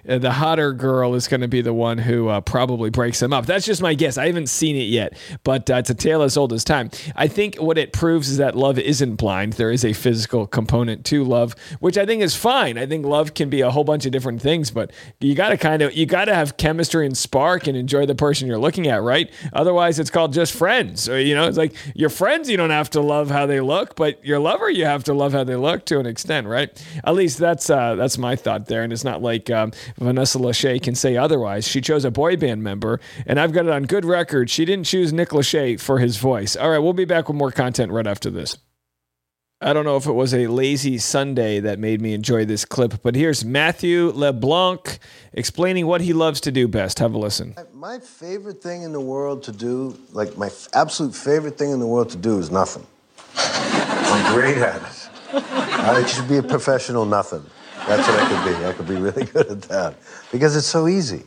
Uh, 0.08 0.19
the 0.19 0.32
hotter 0.32 0.72
girl 0.72 1.14
is 1.14 1.28
going 1.28 1.42
to 1.42 1.48
be 1.48 1.60
the 1.60 1.74
one 1.74 1.98
who 1.98 2.28
uh, 2.28 2.40
probably 2.40 2.88
breaks 2.88 3.20
them 3.20 3.34
up. 3.34 3.44
That's 3.44 3.66
just 3.66 3.82
my 3.82 3.92
guess. 3.92 4.16
I 4.16 4.28
haven't 4.28 4.48
seen 4.48 4.76
it 4.76 4.84
yet, 4.84 5.19
but 5.44 5.69
uh, 5.69 5.74
it's 5.74 5.90
a 5.90 5.94
tale 5.94 6.22
as 6.22 6.38
old 6.38 6.54
as 6.54 6.64
time. 6.64 6.90
I 7.14 7.28
think 7.28 7.56
what 7.56 7.76
it 7.76 7.92
proves 7.92 8.30
is 8.30 8.38
that 8.38 8.56
love 8.56 8.78
isn't 8.78 9.16
blind. 9.16 9.54
There 9.54 9.70
is 9.70 9.84
a 9.84 9.92
physical 9.92 10.46
component 10.46 11.04
to 11.06 11.22
love, 11.22 11.54
which 11.80 11.98
I 11.98 12.06
think 12.06 12.22
is 12.22 12.34
fine. 12.34 12.78
I 12.78 12.86
think 12.86 13.04
love 13.04 13.34
can 13.34 13.50
be 13.50 13.60
a 13.60 13.70
whole 13.70 13.84
bunch 13.84 14.06
of 14.06 14.12
different 14.12 14.40
things, 14.40 14.70
but 14.70 14.90
you 15.20 15.34
got 15.34 15.50
to 15.50 15.58
kind 15.58 15.82
of, 15.82 15.92
you 15.92 16.06
got 16.06 16.26
to 16.26 16.34
have 16.34 16.56
chemistry 16.56 17.04
and 17.04 17.16
spark 17.16 17.66
and 17.66 17.76
enjoy 17.76 18.06
the 18.06 18.14
person 18.14 18.49
you're 18.49 18.58
looking 18.58 18.87
at, 18.88 19.02
right? 19.02 19.30
Otherwise, 19.52 19.99
it's 19.99 20.11
called 20.11 20.32
just 20.32 20.54
friends. 20.54 21.11
Or, 21.11 21.20
you 21.20 21.35
know, 21.35 21.47
it's 21.47 21.58
like 21.58 21.75
your 21.94 22.08
friends, 22.08 22.49
you 22.49 22.56
don't 22.56 22.70
have 22.70 22.88
to 22.90 23.02
love 23.02 23.30
how 23.30 23.44
they 23.44 23.61
look, 23.61 23.97
but 23.97 24.25
your 24.25 24.38
lover, 24.38 24.62
you 24.71 24.85
have 24.85 25.04
to 25.04 25.14
love 25.14 25.33
how 25.33 25.45
they 25.45 25.57
look 25.57 25.85
to 25.87 25.99
an 25.99 26.07
extent, 26.07 26.47
right? 26.47 26.71
At 27.04 27.14
least 27.14 27.38
that's 27.38 27.71
uh, 27.71 27.95
that's 27.95 28.19
my 28.19 28.37
thought 28.37 28.66
there. 28.66 28.83
And 28.83 28.92
it's 28.92 29.04
not 29.04 29.23
like 29.23 29.50
um, 29.50 29.73
Vanessa 29.99 30.38
Lachey 30.38 30.81
can 30.83 30.95
say 30.95 31.16
otherwise. 31.16 31.66
She 31.66 31.81
chose 31.81 32.04
a 32.04 32.11
boy 32.11 32.37
band 32.37 32.62
member, 32.62 33.00
and 33.26 33.40
I've 33.40 33.52
got 33.52 33.66
it 33.66 33.71
on 33.71 33.85
good 33.85 34.04
record. 34.04 34.50
She 34.50 34.64
didn't 34.64 34.85
choose 34.85 35.12
Nick 35.12 35.31
Lachey 35.31 35.78
for 35.81 35.99
his 35.99 36.16
voice. 36.16 36.57
All 36.57 36.71
right, 36.71 36.78
we'll 36.78 36.92
be 36.92 37.04
back 37.04 37.28
with 37.28 37.37
more 37.37 37.50
content 37.52 37.92
right 37.92 38.07
after 38.07 38.31
this. 38.31 38.59
I 39.64 39.73
don't 39.73 39.85
know 39.85 39.97
if 39.97 40.07
it 40.07 40.12
was 40.12 40.35
a 40.35 40.49
lazy 40.49 40.99
Sunday 40.99 41.61
that 41.61 41.78
made 41.78 42.00
me 42.00 42.14
enjoy 42.14 42.45
this 42.45 42.64
clip, 42.64 43.00
but 43.00 43.14
here's 43.14 43.45
Matthew 43.45 44.11
LeBlanc 44.11 44.99
explaining 45.33 45.87
what 45.87 46.00
he 46.00 46.12
loves 46.12 46.40
to 46.40 46.50
do 46.50 46.66
best. 46.66 46.99
Have 46.99 47.14
a 47.14 47.19
listen. 47.19 47.54
My 47.73 48.00
favorite 48.00 48.61
thing 48.61 48.83
in 48.83 48.90
the 48.90 49.00
world 49.00 49.45
to 49.45 49.52
do, 49.52 49.97
like 50.12 50.37
my 50.37 50.50
absolute 50.73 51.14
favorite 51.14 51.59
thing 51.59 51.71
in 51.71 51.78
the 51.78 51.87
world 51.87 52.11
to 52.11 52.16
do, 52.16 52.40
is 52.40 52.50
nothing. 52.50 52.85
I'm 53.36 54.34
great 54.34 54.58
at 54.58 54.76
it. 54.82 55.08
I 55.34 56.04
should 56.06 56.28
be 56.28 56.36
a 56.36 56.42
professional 56.42 57.04
nothing. 57.04 57.44
That's 57.86 58.06
what 58.06 58.20
I 58.20 58.28
could 58.28 58.58
be. 58.58 58.66
I 58.66 58.72
could 58.72 58.88
be 58.88 58.96
really 58.96 59.24
good 59.32 59.46
at 59.50 59.62
that 59.62 59.94
because 60.30 60.56
it's 60.56 60.66
so 60.66 60.86
easy. 60.88 61.24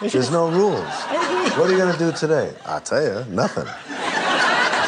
There's 0.00 0.30
no 0.30 0.48
rules. 0.50 0.88
What 1.56 1.68
are 1.68 1.70
you 1.70 1.78
gonna 1.78 1.98
do 1.98 2.12
today? 2.12 2.52
I'll 2.66 2.80
tell 2.80 3.02
you, 3.02 3.24
nothing. 3.32 3.66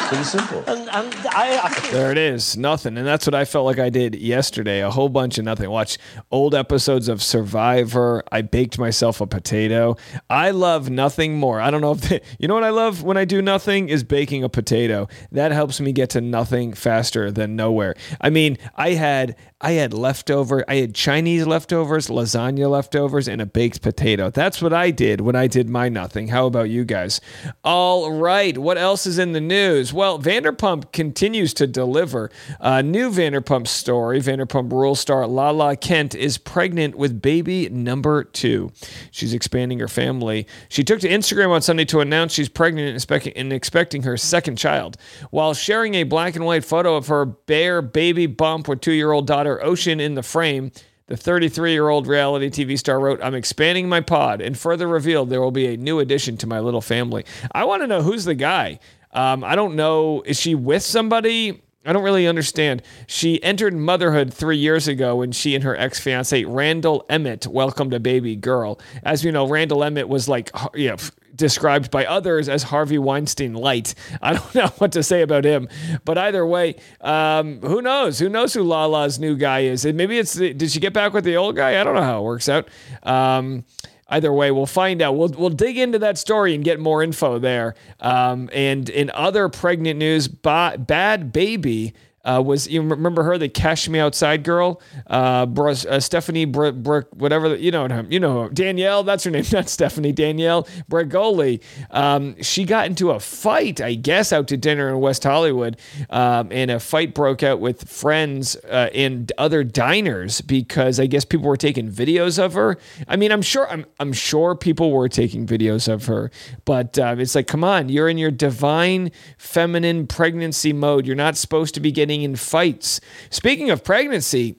It's 0.05 0.09
pretty 0.09 0.23
simple. 0.23 0.59
And, 0.67 0.87
and 0.89 1.27
I, 1.29 1.59
I 1.63 1.91
There 1.91 2.11
it 2.11 2.17
is, 2.17 2.55
nothing. 2.55 2.95
And 2.97 3.07
that's 3.07 3.25
what 3.25 3.33
I 3.33 3.43
felt 3.43 3.65
like 3.65 3.79
I 3.79 3.89
did 3.89 4.13
yesterday 4.13 4.81
a 4.81 4.91
whole 4.91 5.09
bunch 5.09 5.39
of 5.39 5.45
nothing. 5.45 5.67
Watch 5.69 5.97
old 6.29 6.53
episodes 6.53 7.09
of 7.09 7.23
Survivor. 7.23 8.23
I 8.31 8.43
baked 8.43 8.77
myself 8.77 9.19
a 9.19 9.25
potato. 9.25 9.97
I 10.29 10.51
love 10.51 10.91
nothing 10.91 11.37
more. 11.37 11.59
I 11.59 11.71
don't 11.71 11.81
know 11.81 11.93
if, 11.93 12.01
they, 12.01 12.21
you 12.39 12.47
know 12.47 12.53
what 12.53 12.63
I 12.63 12.69
love 12.69 13.01
when 13.01 13.17
I 13.17 13.25
do 13.25 13.41
nothing 13.41 13.89
is 13.89 14.03
baking 14.03 14.43
a 14.43 14.49
potato. 14.49 15.07
That 15.31 15.51
helps 15.51 15.79
me 15.79 15.91
get 15.91 16.11
to 16.11 16.21
nothing 16.21 16.73
faster 16.73 17.31
than 17.31 17.55
nowhere. 17.55 17.95
I 18.21 18.29
mean, 18.29 18.57
I 18.75 18.91
had. 18.91 19.35
I 19.61 19.71
had 19.71 19.93
leftover, 19.93 20.65
I 20.67 20.75
had 20.75 20.93
Chinese 20.93 21.47
leftovers, 21.47 22.07
lasagna 22.07 22.69
leftovers, 22.69 23.27
and 23.27 23.41
a 23.41 23.47
baked 23.47 23.81
potato. 23.81 24.29
That's 24.29 24.61
what 24.61 24.73
I 24.73 24.91
did 24.91 25.21
when 25.21 25.35
I 25.35 25.47
did 25.47 25.69
my 25.69 25.87
nothing. 25.89 26.27
How 26.27 26.45
about 26.45 26.69
you 26.69 26.83
guys? 26.83 27.19
All 27.63 28.11
right, 28.11 28.55
what 28.57 28.77
else 28.77 29.07
is 29.07 29.17
in 29.17 29.31
the 29.31 29.41
news? 29.41 29.93
Well, 29.93 30.04
Vanderpump 30.13 30.55
Vanderpump 30.55 30.91
continues 30.91 31.53
to 31.55 31.67
deliver. 31.67 32.29
A 32.59 32.83
new 32.83 33.09
Vanderpump 33.09 33.67
story 33.67 34.19
Vanderpump 34.19 34.71
Rules 34.71 34.99
star 34.99 35.27
Lala 35.27 35.75
Kent 35.75 36.15
is 36.15 36.37
pregnant 36.37 36.95
with 36.95 37.21
baby 37.21 37.69
number 37.69 38.23
two. 38.23 38.71
She's 39.11 39.33
expanding 39.33 39.79
her 39.79 39.87
family. 39.87 40.47
She 40.69 40.83
took 40.83 40.99
to 41.01 41.09
Instagram 41.09 41.49
on 41.49 41.61
Sunday 41.61 41.85
to 41.85 41.99
announce 41.99 42.33
she's 42.33 42.49
pregnant 42.49 43.07
and 43.35 43.53
expecting 43.53 44.03
her 44.03 44.17
second 44.17 44.57
child. 44.57 44.97
While 45.31 45.53
sharing 45.53 45.95
a 45.95 46.03
black 46.03 46.35
and 46.35 46.45
white 46.45 46.65
photo 46.65 46.95
of 46.95 47.07
her 47.07 47.25
bare 47.25 47.81
baby 47.81 48.27
bump 48.27 48.67
with 48.67 48.81
two 48.81 48.93
year 48.93 49.11
old 49.11 49.27
daughter 49.27 49.63
Ocean 49.63 49.99
in 49.99 50.15
the 50.15 50.23
frame, 50.23 50.71
the 51.07 51.17
33 51.17 51.71
year 51.71 51.89
old 51.89 52.07
reality 52.07 52.49
TV 52.49 52.77
star 52.77 52.99
wrote, 52.99 53.19
I'm 53.21 53.35
expanding 53.35 53.87
my 53.87 54.01
pod 54.01 54.41
and 54.41 54.57
further 54.57 54.87
revealed 54.87 55.29
there 55.29 55.41
will 55.41 55.51
be 55.51 55.67
a 55.67 55.77
new 55.77 55.99
addition 55.99 56.37
to 56.37 56.47
my 56.47 56.59
little 56.59 56.81
family. 56.81 57.25
I 57.51 57.65
want 57.65 57.83
to 57.83 57.87
know 57.87 58.01
who's 58.01 58.25
the 58.25 58.35
guy. 58.35 58.79
Um, 59.15 59.43
I 59.43 59.55
don't 59.55 59.75
know. 59.75 60.21
Is 60.25 60.39
she 60.39 60.53
with 60.53 60.83
somebody? 60.83 61.61
I 61.85 61.93
don't 61.93 62.03
really 62.03 62.27
understand. 62.27 62.81
She 63.07 63.41
entered 63.43 63.73
motherhood 63.73 64.33
three 64.33 64.57
years 64.57 64.87
ago 64.87 65.17
when 65.17 65.31
she 65.31 65.55
and 65.55 65.63
her 65.63 65.75
ex 65.75 65.99
fiance, 65.99 66.43
Randall 66.43 67.05
Emmett, 67.09 67.47
welcomed 67.47 67.93
a 67.93 67.99
baby 67.99 68.35
girl. 68.35 68.79
As 69.03 69.23
we 69.23 69.31
know, 69.31 69.47
Randall 69.47 69.83
Emmett 69.83 70.09
was 70.09 70.27
like, 70.27 70.49
you 70.73 70.89
know, 70.89 70.97
described 71.35 71.91
by 71.91 72.05
others 72.05 72.49
as 72.49 72.63
Harvey 72.63 72.97
Weinstein 72.97 73.53
light. 73.53 73.93
I 74.21 74.33
don't 74.33 74.55
know 74.55 74.67
what 74.79 74.93
to 74.93 75.03
say 75.03 75.21
about 75.21 75.45
him, 75.45 75.69
but 76.03 76.17
either 76.17 76.45
way, 76.45 76.75
um, 77.01 77.61
who 77.61 77.81
knows? 77.81 78.19
Who 78.19 78.29
knows 78.29 78.53
who 78.53 78.63
Lala's 78.63 79.19
new 79.19 79.35
guy 79.35 79.61
is? 79.61 79.85
And 79.85 79.97
maybe 79.97 80.17
it's 80.17 80.33
did 80.33 80.71
she 80.71 80.79
get 80.79 80.93
back 80.93 81.13
with 81.13 81.23
the 81.23 81.37
old 81.37 81.55
guy? 81.55 81.79
I 81.79 81.83
don't 81.83 81.95
know 81.95 82.01
how 82.01 82.19
it 82.19 82.23
works 82.23 82.49
out. 82.49 82.67
Um, 83.03 83.63
either 84.07 84.31
way, 84.31 84.51
we'll 84.51 84.65
find 84.65 85.01
out. 85.01 85.15
We'll 85.15 85.29
we'll 85.29 85.49
dig 85.49 85.77
into 85.77 85.99
that 85.99 86.17
story 86.17 86.55
and 86.55 86.63
get 86.63 86.79
more 86.79 87.01
info 87.03 87.39
there. 87.39 87.75
Um, 87.99 88.49
and 88.53 88.89
in 88.89 89.11
other 89.13 89.49
pregnant 89.49 89.99
news, 89.99 90.27
ba- 90.27 90.77
bad 90.77 91.31
baby 91.31 91.93
uh, 92.25 92.41
was 92.43 92.67
you 92.67 92.81
remember 92.81 93.23
her, 93.23 93.37
the 93.37 93.47
Cash 93.47 93.87
Me 93.87 93.99
Outside 93.99 94.43
girl, 94.43 94.81
uh, 95.07 95.45
uh, 95.45 95.99
Stephanie 95.99 96.45
Br- 96.45 96.71
Br- 96.71 97.01
whatever 97.11 97.49
the, 97.49 97.59
you 97.59 97.71
know 97.71 97.87
her, 97.87 98.05
you 98.09 98.19
know 98.19 98.43
her. 98.43 98.49
Danielle, 98.49 99.03
that's 99.03 99.23
her 99.23 99.31
name, 99.31 99.45
not 99.51 99.69
Stephanie. 99.69 100.11
Danielle 100.11 100.67
Bregoli. 100.89 101.61
Um, 101.91 102.41
she 102.41 102.63
got 102.63 102.87
into 102.87 103.11
a 103.11 103.19
fight, 103.19 103.79
I 103.79 103.93
guess, 103.93 104.33
out 104.33 104.47
to 104.47 104.57
dinner 104.57 104.89
in 104.89 104.99
West 104.99 105.23
Hollywood, 105.23 105.77
um, 106.09 106.49
and 106.51 106.71
a 106.71 106.79
fight 106.79 107.13
broke 107.13 107.43
out 107.43 107.59
with 107.59 107.87
friends 107.87 108.55
uh, 108.69 108.89
in 108.91 109.27
other 109.37 109.63
diners 109.63 110.41
because 110.41 110.99
I 110.99 111.05
guess 111.05 111.25
people 111.25 111.47
were 111.47 111.57
taking 111.57 111.91
videos 111.91 112.43
of 112.43 112.53
her. 112.53 112.77
I 113.07 113.15
mean, 113.15 113.31
I'm 113.31 113.41
sure 113.43 113.69
I'm 113.69 113.85
I'm 113.99 114.13
sure 114.13 114.55
people 114.55 114.91
were 114.91 115.09
taking 115.09 115.45
videos 115.45 115.91
of 115.91 116.05
her, 116.07 116.31
but 116.65 116.97
uh, 116.97 117.15
it's 117.19 117.35
like, 117.35 117.47
come 117.47 117.63
on, 117.63 117.89
you're 117.89 118.09
in 118.09 118.17
your 118.17 118.31
divine 118.31 119.11
feminine 119.37 120.07
pregnancy 120.07 120.73
mode. 120.73 121.05
You're 121.05 121.15
not 121.15 121.37
supposed 121.37 121.75
to 121.75 121.79
be 121.79 121.91
getting 121.91 122.14
in 122.23 122.35
fights. 122.35 122.99
Speaking 123.29 123.69
of 123.69 123.83
pregnancy, 123.83 124.57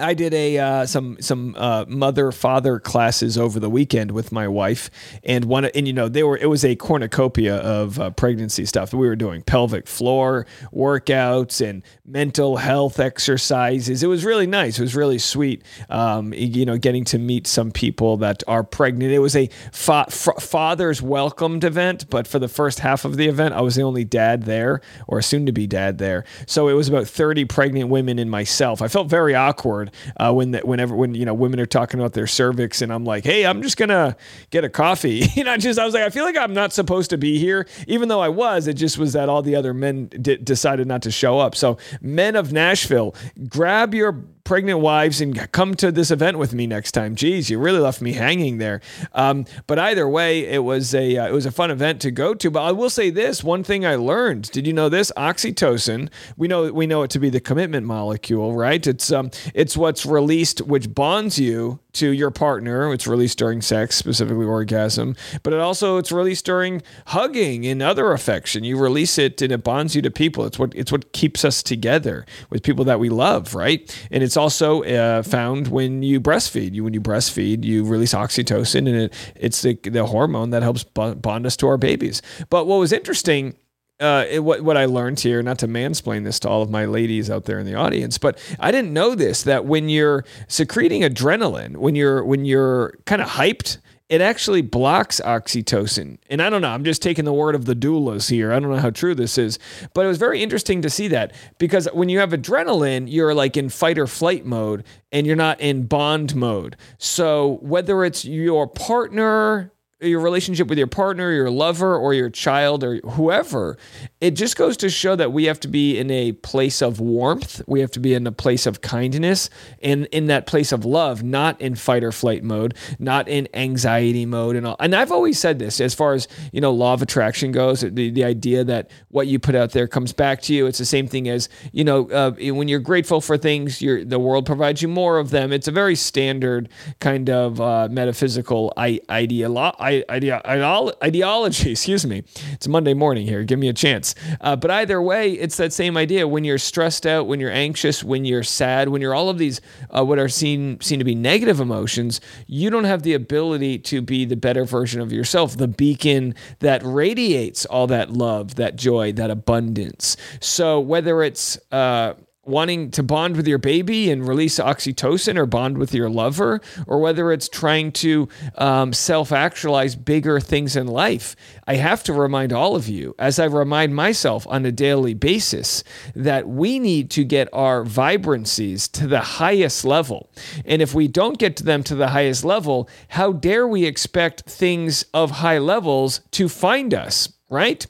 I 0.00 0.14
did 0.14 0.32
a 0.32 0.58
uh, 0.58 0.86
some 0.86 1.18
some 1.20 1.54
uh, 1.58 1.84
mother 1.86 2.32
father 2.32 2.78
classes 2.78 3.36
over 3.36 3.60
the 3.60 3.68
weekend 3.68 4.12
with 4.12 4.32
my 4.32 4.48
wife, 4.48 4.90
and 5.22 5.44
one 5.44 5.66
and 5.66 5.86
you 5.86 5.92
know 5.92 6.08
they 6.08 6.22
were 6.22 6.38
it 6.38 6.46
was 6.46 6.64
a 6.64 6.76
cornucopia 6.76 7.56
of 7.56 7.98
uh, 7.98 8.10
pregnancy 8.10 8.64
stuff. 8.64 8.94
We 8.94 9.06
were 9.06 9.16
doing 9.16 9.42
pelvic 9.42 9.86
floor 9.86 10.46
workouts 10.72 11.66
and 11.66 11.82
mental 12.06 12.56
health 12.56 13.00
exercises. 13.00 14.02
It 14.02 14.06
was 14.06 14.24
really 14.24 14.46
nice. 14.46 14.78
It 14.78 14.82
was 14.82 14.94
really 14.94 15.18
sweet. 15.18 15.62
Um, 15.90 16.32
you 16.32 16.64
know, 16.64 16.78
getting 16.78 17.04
to 17.06 17.18
meet 17.18 17.46
some 17.46 17.70
people 17.70 18.16
that 18.18 18.42
are 18.46 18.64
pregnant. 18.64 19.12
It 19.12 19.18
was 19.18 19.36
a 19.36 19.48
fa- 19.72 20.06
father's 20.10 21.02
welcomed 21.02 21.64
event, 21.64 22.08
but 22.08 22.26
for 22.26 22.38
the 22.38 22.48
first 22.48 22.78
half 22.78 23.04
of 23.04 23.16
the 23.16 23.28
event, 23.28 23.54
I 23.54 23.60
was 23.60 23.74
the 23.74 23.82
only 23.82 24.04
dad 24.04 24.44
there 24.44 24.80
or 25.06 25.20
soon 25.20 25.44
to 25.46 25.52
be 25.52 25.66
dad 25.66 25.98
there. 25.98 26.24
So 26.46 26.68
it 26.68 26.74
was 26.74 26.88
about 26.88 27.06
thirty 27.06 27.44
pregnant 27.44 27.90
women 27.90 28.18
and 28.18 28.30
myself. 28.30 28.80
I 28.80 28.88
felt 28.88 29.08
very 29.08 29.34
awkward 29.34 29.81
uh, 30.16 30.32
when 30.32 30.52
that 30.52 30.66
whenever 30.66 30.94
when 30.94 31.14
you 31.14 31.24
know 31.24 31.34
women 31.34 31.60
are 31.60 31.66
talking 31.66 32.00
about 32.00 32.12
their 32.12 32.26
cervix 32.26 32.82
and 32.82 32.92
I'm 32.92 33.04
like, 33.04 33.24
hey, 33.24 33.44
I'm 33.46 33.62
just 33.62 33.76
gonna 33.76 34.16
get 34.50 34.64
a 34.64 34.68
coffee. 34.68 35.24
you 35.34 35.44
know, 35.44 35.56
just 35.56 35.78
I 35.78 35.84
was 35.84 35.94
like, 35.94 36.04
I 36.04 36.10
feel 36.10 36.24
like 36.24 36.36
I'm 36.36 36.54
not 36.54 36.72
supposed 36.72 37.10
to 37.10 37.18
be 37.18 37.38
here, 37.38 37.66
even 37.86 38.08
though 38.08 38.20
I 38.20 38.28
was. 38.28 38.66
It 38.66 38.74
just 38.74 38.98
was 38.98 39.12
that 39.14 39.28
all 39.28 39.42
the 39.42 39.56
other 39.56 39.74
men 39.74 40.06
d- 40.06 40.36
decided 40.36 40.86
not 40.86 41.02
to 41.02 41.10
show 41.10 41.38
up. 41.38 41.54
So 41.54 41.78
men 42.00 42.36
of 42.36 42.52
Nashville, 42.52 43.14
grab 43.48 43.94
your 43.94 44.24
pregnant 44.44 44.80
wives 44.80 45.20
and 45.20 45.50
come 45.52 45.74
to 45.76 45.92
this 45.92 46.10
event 46.10 46.38
with 46.38 46.52
me 46.54 46.66
next 46.66 46.92
time. 46.92 47.14
Geez, 47.14 47.50
you 47.50 47.58
really 47.58 47.78
left 47.78 48.00
me 48.00 48.12
hanging 48.12 48.58
there. 48.58 48.80
Um, 49.12 49.46
but 49.66 49.78
either 49.78 50.08
way, 50.08 50.46
it 50.46 50.64
was 50.64 50.94
a 50.94 51.16
uh, 51.16 51.28
it 51.28 51.32
was 51.32 51.46
a 51.46 51.50
fun 51.50 51.70
event 51.70 52.00
to 52.02 52.10
go 52.10 52.34
to. 52.34 52.50
But 52.50 52.62
I 52.62 52.72
will 52.72 52.90
say 52.90 53.10
this: 53.10 53.44
one 53.44 53.64
thing 53.64 53.86
I 53.86 53.96
learned. 53.96 54.50
Did 54.50 54.66
you 54.66 54.72
know 54.72 54.88
this? 54.88 55.12
Oxytocin. 55.16 56.10
We 56.36 56.48
know 56.48 56.72
we 56.72 56.86
know 56.86 57.02
it 57.02 57.10
to 57.10 57.18
be 57.18 57.30
the 57.30 57.40
commitment 57.40 57.86
molecule, 57.86 58.54
right? 58.54 58.84
It's 58.86 59.12
um 59.12 59.30
it's 59.54 59.76
what's 59.76 60.04
released 60.04 60.60
which 60.62 60.92
bonds 60.94 61.38
you 61.38 61.80
to 61.94 62.10
your 62.10 62.30
partner. 62.30 62.92
It's 62.92 63.06
released 63.06 63.38
during 63.38 63.60
sex, 63.62 63.96
specifically 63.96 64.46
orgasm, 64.46 65.16
but 65.42 65.52
it 65.52 65.60
also 65.60 65.98
it's 65.98 66.12
released 66.12 66.44
during 66.44 66.82
hugging 67.06 67.66
and 67.66 67.82
other 67.82 68.12
affection. 68.12 68.64
You 68.64 68.78
release 68.78 69.18
it 69.18 69.40
and 69.42 69.52
it 69.52 69.62
bonds 69.62 69.94
you 69.94 70.02
to 70.02 70.10
people. 70.10 70.44
It's 70.44 70.58
what 70.58 70.74
it's 70.74 70.92
what 70.92 71.12
keeps 71.12 71.44
us 71.44 71.62
together 71.62 72.26
with 72.50 72.62
people 72.62 72.84
that 72.86 73.00
we 73.00 73.08
love, 73.08 73.54
right? 73.54 74.06
And 74.10 74.22
it's 74.22 74.36
also 74.36 74.82
uh, 74.82 75.22
found 75.22 75.68
when 75.68 76.02
you 76.02 76.20
breastfeed. 76.20 76.74
You 76.74 76.84
when 76.84 76.94
you 76.94 77.00
breastfeed, 77.00 77.64
you 77.64 77.84
release 77.84 78.14
oxytocin, 78.14 78.88
and 78.88 78.96
it, 78.96 79.14
it's 79.36 79.62
the, 79.62 79.74
the 79.82 80.06
hormone 80.06 80.50
that 80.50 80.62
helps 80.62 80.84
bond 80.84 81.46
us 81.46 81.56
to 81.58 81.68
our 81.68 81.78
babies. 81.78 82.22
But 82.50 82.66
what 82.66 82.76
was 82.76 82.92
interesting 82.92 83.56
uh, 84.02 84.26
it, 84.28 84.40
what 84.40 84.62
what 84.62 84.76
I 84.76 84.86
learned 84.86 85.20
here, 85.20 85.42
not 85.42 85.58
to 85.60 85.68
mansplain 85.68 86.24
this 86.24 86.40
to 86.40 86.48
all 86.48 86.60
of 86.60 86.70
my 86.70 86.84
ladies 86.84 87.30
out 87.30 87.44
there 87.44 87.58
in 87.58 87.66
the 87.66 87.74
audience, 87.74 88.18
but 88.18 88.38
I 88.58 88.70
didn't 88.72 88.92
know 88.92 89.14
this 89.14 89.44
that 89.44 89.64
when 89.64 89.88
you're 89.88 90.24
secreting 90.48 91.02
adrenaline, 91.02 91.76
when 91.76 91.94
you're 91.94 92.24
when 92.24 92.44
you're 92.44 92.94
kind 93.06 93.22
of 93.22 93.28
hyped, 93.28 93.78
it 94.08 94.20
actually 94.20 94.60
blocks 94.60 95.20
oxytocin. 95.24 96.18
And 96.28 96.42
I 96.42 96.50
don't 96.50 96.60
know, 96.60 96.68
I'm 96.68 96.84
just 96.84 97.00
taking 97.00 97.24
the 97.24 97.32
word 97.32 97.54
of 97.54 97.64
the 97.64 97.74
doulas 97.74 98.28
here. 98.28 98.52
I 98.52 98.58
don't 98.58 98.70
know 98.70 98.76
how 98.76 98.90
true 98.90 99.14
this 99.14 99.38
is, 99.38 99.58
but 99.94 100.04
it 100.04 100.08
was 100.08 100.18
very 100.18 100.42
interesting 100.42 100.82
to 100.82 100.90
see 100.90 101.08
that 101.08 101.32
because 101.58 101.88
when 101.94 102.10
you 102.10 102.18
have 102.18 102.30
adrenaline, 102.32 103.10
you're 103.10 103.34
like 103.34 103.56
in 103.56 103.70
fight 103.70 103.98
or 103.98 104.06
flight 104.06 104.44
mode 104.44 104.84
and 105.12 105.26
you're 105.26 105.34
not 105.34 105.60
in 105.60 105.86
bond 105.86 106.34
mode. 106.34 106.76
So 106.98 107.58
whether 107.62 108.04
it's 108.04 108.24
your 108.24 108.66
partner, 108.66 109.72
your 110.02 110.20
relationship 110.20 110.68
with 110.68 110.78
your 110.78 110.86
partner, 110.86 111.32
your 111.32 111.50
lover, 111.50 111.96
or 111.96 112.12
your 112.14 112.30
child, 112.30 112.84
or 112.84 112.96
whoever, 112.98 113.78
it 114.20 114.32
just 114.32 114.56
goes 114.56 114.76
to 114.78 114.90
show 114.90 115.16
that 115.16 115.32
we 115.32 115.44
have 115.44 115.60
to 115.60 115.68
be 115.68 115.98
in 115.98 116.10
a 116.10 116.32
place 116.32 116.82
of 116.82 117.00
warmth. 117.00 117.62
We 117.66 117.80
have 117.80 117.90
to 117.92 118.00
be 118.00 118.14
in 118.14 118.26
a 118.26 118.32
place 118.32 118.66
of 118.66 118.80
kindness 118.80 119.50
and 119.82 120.06
in 120.06 120.26
that 120.26 120.46
place 120.46 120.72
of 120.72 120.84
love, 120.84 121.22
not 121.22 121.60
in 121.60 121.74
fight 121.74 122.04
or 122.04 122.12
flight 122.12 122.42
mode, 122.44 122.74
not 122.98 123.28
in 123.28 123.48
anxiety 123.54 124.26
mode 124.26 124.56
and 124.56 124.66
all. 124.66 124.76
And 124.78 124.94
I've 124.94 125.12
always 125.12 125.38
said 125.38 125.58
this 125.58 125.80
as 125.80 125.94
far 125.94 126.14
as, 126.14 126.28
you 126.52 126.60
know, 126.60 126.70
law 126.72 126.94
of 126.94 127.02
attraction 127.02 127.52
goes, 127.52 127.80
the, 127.80 128.10
the 128.10 128.24
idea 128.24 128.64
that 128.64 128.90
what 129.08 129.26
you 129.26 129.38
put 129.38 129.54
out 129.54 129.72
there 129.72 129.86
comes 129.86 130.12
back 130.12 130.42
to 130.42 130.54
you. 130.54 130.66
It's 130.66 130.78
the 130.78 130.84
same 130.84 131.08
thing 131.08 131.28
as, 131.28 131.48
you 131.72 131.84
know, 131.84 132.08
uh, 132.10 132.32
when 132.32 132.68
you're 132.68 132.80
grateful 132.80 133.20
for 133.20 133.36
things, 133.38 133.78
the 133.78 134.18
world 134.18 134.46
provides 134.46 134.82
you 134.82 134.88
more 134.88 135.18
of 135.18 135.30
them. 135.30 135.52
It's 135.52 135.68
a 135.68 135.72
very 135.72 135.96
standard 135.96 136.68
kind 137.00 137.28
of 137.30 137.60
uh, 137.60 137.88
metaphysical 137.90 138.72
idea. 138.76 139.22
ideology, 139.42 139.91
excuse 141.66 142.06
me. 142.06 142.24
It's 142.52 142.68
Monday 142.68 142.94
morning 142.94 143.26
here. 143.26 143.44
Give 143.44 143.58
me 143.58 143.68
a 143.68 143.72
chance. 143.72 144.14
Uh, 144.40 144.56
but 144.56 144.70
either 144.70 145.00
way, 145.00 145.32
it's 145.32 145.56
that 145.56 145.72
same 145.72 145.96
idea. 145.96 146.26
When 146.26 146.44
you're 146.44 146.58
stressed 146.58 147.06
out, 147.06 147.26
when 147.26 147.40
you're 147.40 147.50
anxious, 147.50 148.02
when 148.02 148.24
you're 148.24 148.42
sad, 148.42 148.88
when 148.88 149.02
you're 149.02 149.14
all 149.14 149.28
of 149.28 149.38
these 149.38 149.60
uh, 149.90 150.04
what 150.04 150.18
are 150.18 150.28
seen 150.28 150.80
seen 150.80 150.98
to 150.98 151.04
be 151.04 151.14
negative 151.14 151.60
emotions, 151.60 152.20
you 152.46 152.70
don't 152.70 152.84
have 152.84 153.02
the 153.02 153.14
ability 153.14 153.78
to 153.78 154.02
be 154.02 154.24
the 154.24 154.36
better 154.36 154.64
version 154.64 155.00
of 155.00 155.12
yourself, 155.12 155.56
the 155.56 155.68
beacon 155.68 156.34
that 156.60 156.82
radiates 156.84 157.64
all 157.66 157.86
that 157.86 158.10
love, 158.10 158.54
that 158.56 158.76
joy, 158.76 159.12
that 159.12 159.30
abundance. 159.30 160.16
So 160.40 160.80
whether 160.80 161.22
it's 161.22 161.58
uh, 161.70 162.14
wanting 162.44 162.90
to 162.90 163.02
bond 163.02 163.36
with 163.36 163.46
your 163.46 163.58
baby 163.58 164.10
and 164.10 164.26
release 164.26 164.58
oxytocin 164.58 165.36
or 165.36 165.46
bond 165.46 165.78
with 165.78 165.94
your 165.94 166.10
lover, 166.10 166.60
or 166.86 166.98
whether 166.98 167.30
it's 167.32 167.48
trying 167.48 167.92
to 167.92 168.28
um, 168.56 168.92
self 168.92 169.32
actualize 169.32 169.94
bigger 169.94 170.40
things 170.40 170.76
in 170.76 170.86
life. 170.86 171.36
I 171.66 171.76
have 171.76 172.02
to 172.04 172.12
remind 172.12 172.52
all 172.52 172.74
of 172.74 172.88
you, 172.88 173.14
as 173.18 173.38
I 173.38 173.44
remind 173.44 173.94
myself 173.94 174.46
on 174.48 174.66
a 174.66 174.72
daily 174.72 175.14
basis, 175.14 175.84
that 176.14 176.48
we 176.48 176.78
need 176.78 177.10
to 177.12 177.24
get 177.24 177.48
our 177.52 177.84
vibrancies 177.84 178.88
to 178.88 179.06
the 179.06 179.20
highest 179.20 179.84
level. 179.84 180.30
And 180.64 180.82
if 180.82 180.94
we 180.94 181.06
don't 181.06 181.38
get 181.38 181.56
to 181.58 181.64
them 181.64 181.82
to 181.84 181.94
the 181.94 182.08
highest 182.08 182.44
level, 182.44 182.88
how 183.08 183.32
dare 183.32 183.66
we 183.66 183.84
expect 183.84 184.42
things 184.42 185.04
of 185.14 185.30
high 185.30 185.58
levels 185.58 186.20
to 186.32 186.48
find 186.48 186.92
us, 186.92 187.32
right? 187.48 187.86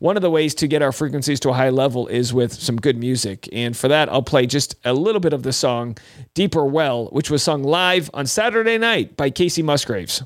One 0.00 0.16
of 0.16 0.22
the 0.22 0.30
ways 0.30 0.54
to 0.56 0.66
get 0.66 0.82
our 0.82 0.92
frequencies 0.92 1.38
to 1.40 1.50
a 1.50 1.54
high 1.54 1.70
level 1.70 2.08
is 2.08 2.34
with 2.34 2.52
some 2.52 2.76
good 2.76 2.98
music. 2.98 3.48
And 3.52 3.76
for 3.76 3.86
that, 3.88 4.08
I'll 4.08 4.22
play 4.22 4.46
just 4.46 4.74
a 4.84 4.92
little 4.92 5.20
bit 5.20 5.32
of 5.32 5.44
the 5.44 5.52
song 5.52 5.96
Deeper 6.34 6.64
Well, 6.64 7.06
which 7.06 7.30
was 7.30 7.42
sung 7.42 7.62
live 7.62 8.10
on 8.12 8.26
Saturday 8.26 8.76
night 8.76 9.16
by 9.16 9.30
Kacey 9.30 9.62
Musgraves. 9.62 10.22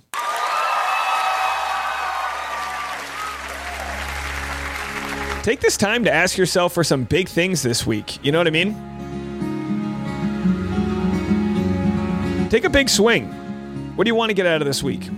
Take 5.48 5.60
this 5.60 5.78
time 5.78 6.04
to 6.04 6.12
ask 6.12 6.36
yourself 6.36 6.74
for 6.74 6.84
some 6.84 7.04
big 7.04 7.26
things 7.26 7.62
this 7.62 7.86
week. 7.86 8.22
You 8.22 8.32
know 8.32 8.36
what 8.36 8.46
I 8.46 8.50
mean? 8.50 8.74
Take 12.50 12.64
a 12.64 12.68
big 12.68 12.90
swing. 12.90 13.28
What 13.96 14.04
do 14.04 14.10
you 14.10 14.14
want 14.14 14.28
to 14.28 14.34
get 14.34 14.44
out 14.44 14.60
of 14.60 14.66
this 14.66 14.82
week? 14.82 15.10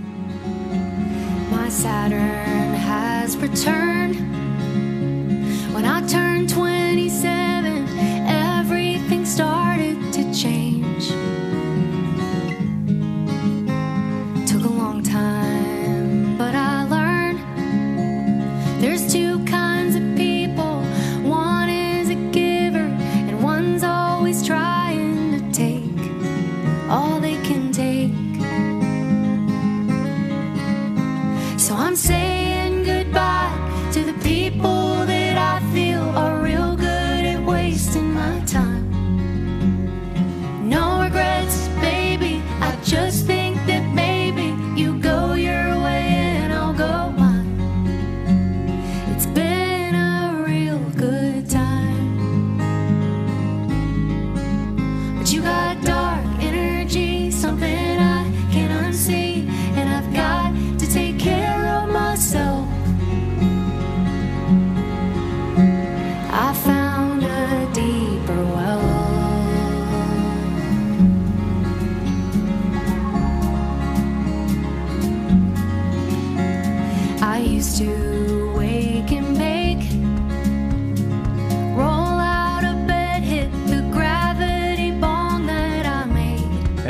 My 1.50 1.68
Saturn 1.68 2.74
has 2.74 3.36
returned. 3.38 4.14
When 5.74 5.84
I 5.84 6.06
turned 6.06 6.48
27, 6.48 7.59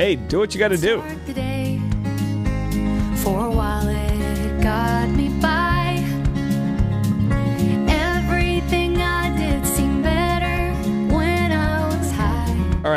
Hey, 0.00 0.16
do 0.16 0.38
what 0.38 0.54
you 0.54 0.58
got 0.58 0.68
to 0.68 0.78
do. 0.78 1.02
For 3.16 3.44
a 3.44 3.50
while 3.50 3.86
it 3.86 4.62
got 4.62 5.10
me 5.10 5.28
by. 5.28 5.59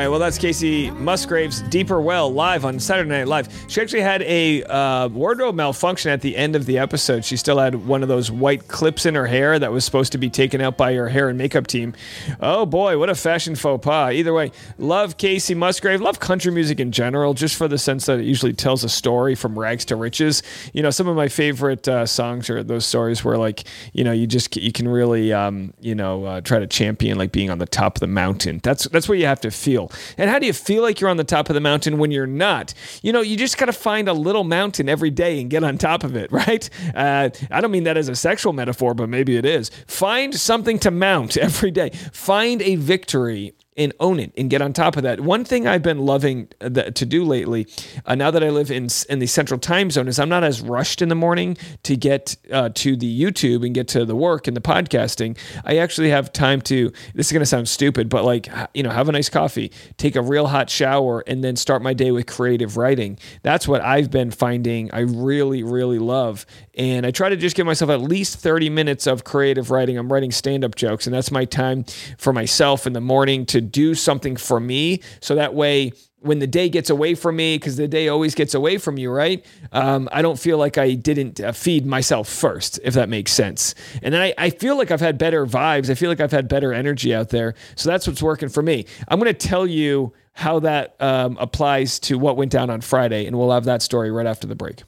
Right, 0.03 0.09
well, 0.09 0.19
that's 0.19 0.37
Kacey 0.37 0.93
Musgrave's 0.97 1.61
Deeper 1.61 2.01
Well 2.01 2.29
live 2.29 2.65
on 2.65 2.77
Saturday 2.77 3.09
Night 3.09 3.29
Live. 3.29 3.47
She 3.69 3.79
actually 3.79 4.01
had 4.01 4.21
a 4.23 4.61
uh, 4.63 5.07
wardrobe 5.07 5.55
malfunction 5.55 6.11
at 6.11 6.19
the 6.19 6.35
end 6.35 6.57
of 6.57 6.65
the 6.65 6.77
episode. 6.77 7.23
She 7.23 7.37
still 7.37 7.57
had 7.57 7.73
one 7.87 8.03
of 8.03 8.09
those 8.09 8.29
white 8.29 8.67
clips 8.67 9.05
in 9.05 9.15
her 9.15 9.25
hair 9.25 9.57
that 9.57 9.71
was 9.71 9.85
supposed 9.85 10.11
to 10.11 10.17
be 10.17 10.29
taken 10.29 10.59
out 10.59 10.75
by 10.75 10.93
her 10.93 11.07
hair 11.07 11.29
and 11.29 11.37
makeup 11.37 11.67
team. 11.67 11.93
Oh 12.41 12.65
boy, 12.65 12.99
what 12.99 13.09
a 13.09 13.15
fashion 13.15 13.55
faux 13.55 13.81
pas. 13.81 14.11
Either 14.11 14.33
way, 14.33 14.51
love 14.77 15.15
Kacey 15.15 15.55
Musgrave. 15.55 16.01
Love 16.01 16.19
country 16.19 16.51
music 16.51 16.81
in 16.81 16.91
general, 16.91 17.33
just 17.33 17.55
for 17.55 17.69
the 17.69 17.77
sense 17.77 18.05
that 18.07 18.19
it 18.19 18.25
usually 18.25 18.51
tells 18.51 18.83
a 18.83 18.89
story 18.89 19.35
from 19.35 19.57
rags 19.57 19.85
to 19.85 19.95
riches. 19.95 20.43
You 20.73 20.83
know, 20.83 20.89
some 20.89 21.07
of 21.07 21.15
my 21.15 21.29
favorite 21.29 21.87
uh, 21.87 22.05
songs 22.05 22.49
are 22.49 22.61
those 22.61 22.85
stories 22.85 23.23
where, 23.23 23.37
like, 23.37 23.63
you 23.93 24.03
know, 24.03 24.11
you 24.11 24.27
just 24.27 24.53
you 24.57 24.73
can 24.73 24.89
really, 24.89 25.31
um, 25.31 25.73
you 25.79 25.95
know, 25.95 26.25
uh, 26.25 26.41
try 26.41 26.59
to 26.59 26.67
champion 26.67 27.17
like 27.17 27.31
being 27.31 27.49
on 27.49 27.59
the 27.59 27.65
top 27.65 27.95
of 27.95 27.99
the 28.01 28.07
mountain. 28.07 28.59
That's 28.63 28.83
that's 28.89 29.07
what 29.07 29.17
you 29.17 29.27
have 29.27 29.39
to 29.39 29.49
feel. 29.49 29.92
And 30.17 30.29
how 30.29 30.39
do 30.39 30.45
you 30.45 30.53
feel 30.53 30.81
like 30.81 30.99
you're 30.99 31.09
on 31.09 31.17
the 31.17 31.23
top 31.23 31.49
of 31.49 31.53
the 31.53 31.61
mountain 31.61 31.97
when 31.97 32.11
you're 32.11 32.27
not? 32.27 32.73
You 33.01 33.13
know, 33.13 33.21
you 33.21 33.37
just 33.37 33.57
got 33.57 33.65
to 33.65 33.73
find 33.73 34.07
a 34.07 34.13
little 34.13 34.43
mountain 34.43 34.89
every 34.89 35.09
day 35.09 35.39
and 35.39 35.49
get 35.49 35.63
on 35.63 35.77
top 35.77 36.03
of 36.03 36.15
it, 36.15 36.31
right? 36.31 36.69
Uh, 36.95 37.29
I 37.51 37.61
don't 37.61 37.71
mean 37.71 37.83
that 37.83 37.97
as 37.97 38.09
a 38.09 38.15
sexual 38.15 38.53
metaphor, 38.53 38.93
but 38.93 39.09
maybe 39.09 39.37
it 39.37 39.45
is. 39.45 39.69
Find 39.87 40.33
something 40.33 40.79
to 40.79 40.91
mount 40.91 41.37
every 41.43 41.71
day. 41.71 41.91
Find 42.11 42.61
a 42.61 42.75
victory 42.75 43.53
and 43.77 43.93
own 43.99 44.19
it 44.19 44.31
and 44.37 44.49
get 44.49 44.61
on 44.61 44.73
top 44.73 44.97
of 44.97 45.03
that. 45.03 45.19
One 45.19 45.43
thing 45.43 45.67
I've 45.67 45.81
been 45.81 45.99
loving 45.99 46.49
uh, 46.61 46.69
to 46.69 47.05
do 47.05 47.23
lately, 47.23 47.67
uh, 48.05 48.15
now 48.15 48.31
that 48.31 48.43
I 48.43 48.49
live 48.49 48.71
in 48.71 48.87
in 49.09 49.19
the 49.19 49.27
central 49.27 49.59
time 49.59 49.91
zone, 49.91 50.07
is 50.07 50.19
I'm 50.19 50.29
not 50.29 50.43
as 50.43 50.61
rushed 50.61 51.01
in 51.01 51.09
the 51.09 51.15
morning 51.15 51.57
to 51.83 51.95
get 51.95 52.35
uh, 52.51 52.69
to 52.75 52.95
the 52.95 53.21
YouTube 53.21 53.65
and 53.65 53.73
get 53.73 53.87
to 53.89 54.05
the 54.05 54.15
work 54.15 54.47
and 54.47 54.55
the 54.55 54.61
podcasting. 54.61 55.37
I 55.63 55.77
actually 55.77 56.09
have 56.09 56.31
time 56.33 56.61
to. 56.61 56.91
This 57.13 57.27
is 57.27 57.31
going 57.31 57.41
to 57.41 57.45
sound 57.45 57.67
stupid, 57.67 58.09
but 58.09 58.23
like 58.23 58.49
you 58.73 58.83
know, 58.83 58.89
have 58.89 59.09
a 59.09 59.11
nice 59.11 59.29
coffee, 59.29 59.71
take 59.97 60.15
a 60.15 60.21
real 60.21 60.47
hot 60.47 60.69
shower, 60.69 61.23
and 61.27 61.43
then 61.43 61.55
start 61.55 61.81
my 61.81 61.93
day 61.93 62.11
with 62.11 62.27
creative 62.27 62.77
writing. 62.77 63.17
That's 63.41 63.67
what 63.67 63.81
I've 63.81 64.11
been 64.11 64.31
finding. 64.31 64.91
I 64.91 64.99
really, 64.99 65.63
really 65.63 65.99
love, 65.99 66.45
and 66.75 67.05
I 67.05 67.11
try 67.11 67.29
to 67.29 67.35
just 67.35 67.55
give 67.55 67.65
myself 67.65 67.89
at 67.89 68.01
least 68.01 68.37
30 68.39 68.69
minutes 68.69 69.07
of 69.07 69.23
creative 69.23 69.71
writing. 69.71 69.97
I'm 69.97 70.11
writing 70.11 70.31
stand 70.31 70.63
up 70.63 70.75
jokes, 70.75 71.07
and 71.07 71.13
that's 71.13 71.31
my 71.31 71.45
time 71.45 71.85
for 72.17 72.33
myself 72.33 72.85
in 72.85 72.93
the 72.93 73.01
morning 73.01 73.45
to 73.47 73.62
do 73.63 73.95
something 73.95 74.35
for 74.35 74.59
me. 74.59 75.01
So 75.19 75.35
that 75.35 75.53
way, 75.53 75.93
when 76.23 76.39
the 76.39 76.47
day 76.47 76.69
gets 76.69 76.89
away 76.89 77.15
from 77.15 77.35
me, 77.35 77.57
because 77.57 77.75
the 77.75 77.87
day 77.87 78.07
always 78.07 78.33
gets 78.33 78.53
away 78.53 78.77
from 78.77 78.97
you, 78.97 79.11
right? 79.11 79.45
Um, 79.73 80.07
I 80.11 80.21
don't 80.21 80.39
feel 80.39 80.57
like 80.57 80.77
I 80.77 80.93
didn't 80.93 81.41
uh, 81.41 81.51
feed 81.51 81.85
myself 81.85 82.29
first, 82.29 82.79
if 82.83 82.93
that 82.93 83.09
makes 83.09 83.33
sense. 83.33 83.75
And 84.01 84.13
then 84.13 84.21
I, 84.21 84.33
I 84.37 84.49
feel 84.49 84.77
like 84.77 84.89
I've 84.89 85.01
had 85.01 85.17
better 85.17 85.45
vibes. 85.45 85.89
I 85.89 85.95
feel 85.95 86.09
like 86.09 86.21
I've 86.21 86.31
had 86.31 86.47
better 86.47 86.71
energy 86.71 87.13
out 87.13 87.29
there. 87.29 87.55
So 87.75 87.89
that's 87.89 88.07
what's 88.07 88.23
working 88.23 88.47
for 88.47 88.63
me. 88.63 88.85
I'm 89.09 89.19
going 89.19 89.33
to 89.33 89.47
tell 89.47 89.67
you 89.67 90.13
how 90.31 90.59
that 90.59 90.95
um, 91.01 91.37
applies 91.41 91.99
to 91.99 92.17
what 92.17 92.37
went 92.37 92.51
down 92.51 92.69
on 92.69 92.79
Friday, 92.79 93.25
and 93.25 93.37
we'll 93.37 93.51
have 93.51 93.65
that 93.65 93.81
story 93.81 94.09
right 94.09 94.25
after 94.25 94.47
the 94.47 94.55
break. 94.55 94.83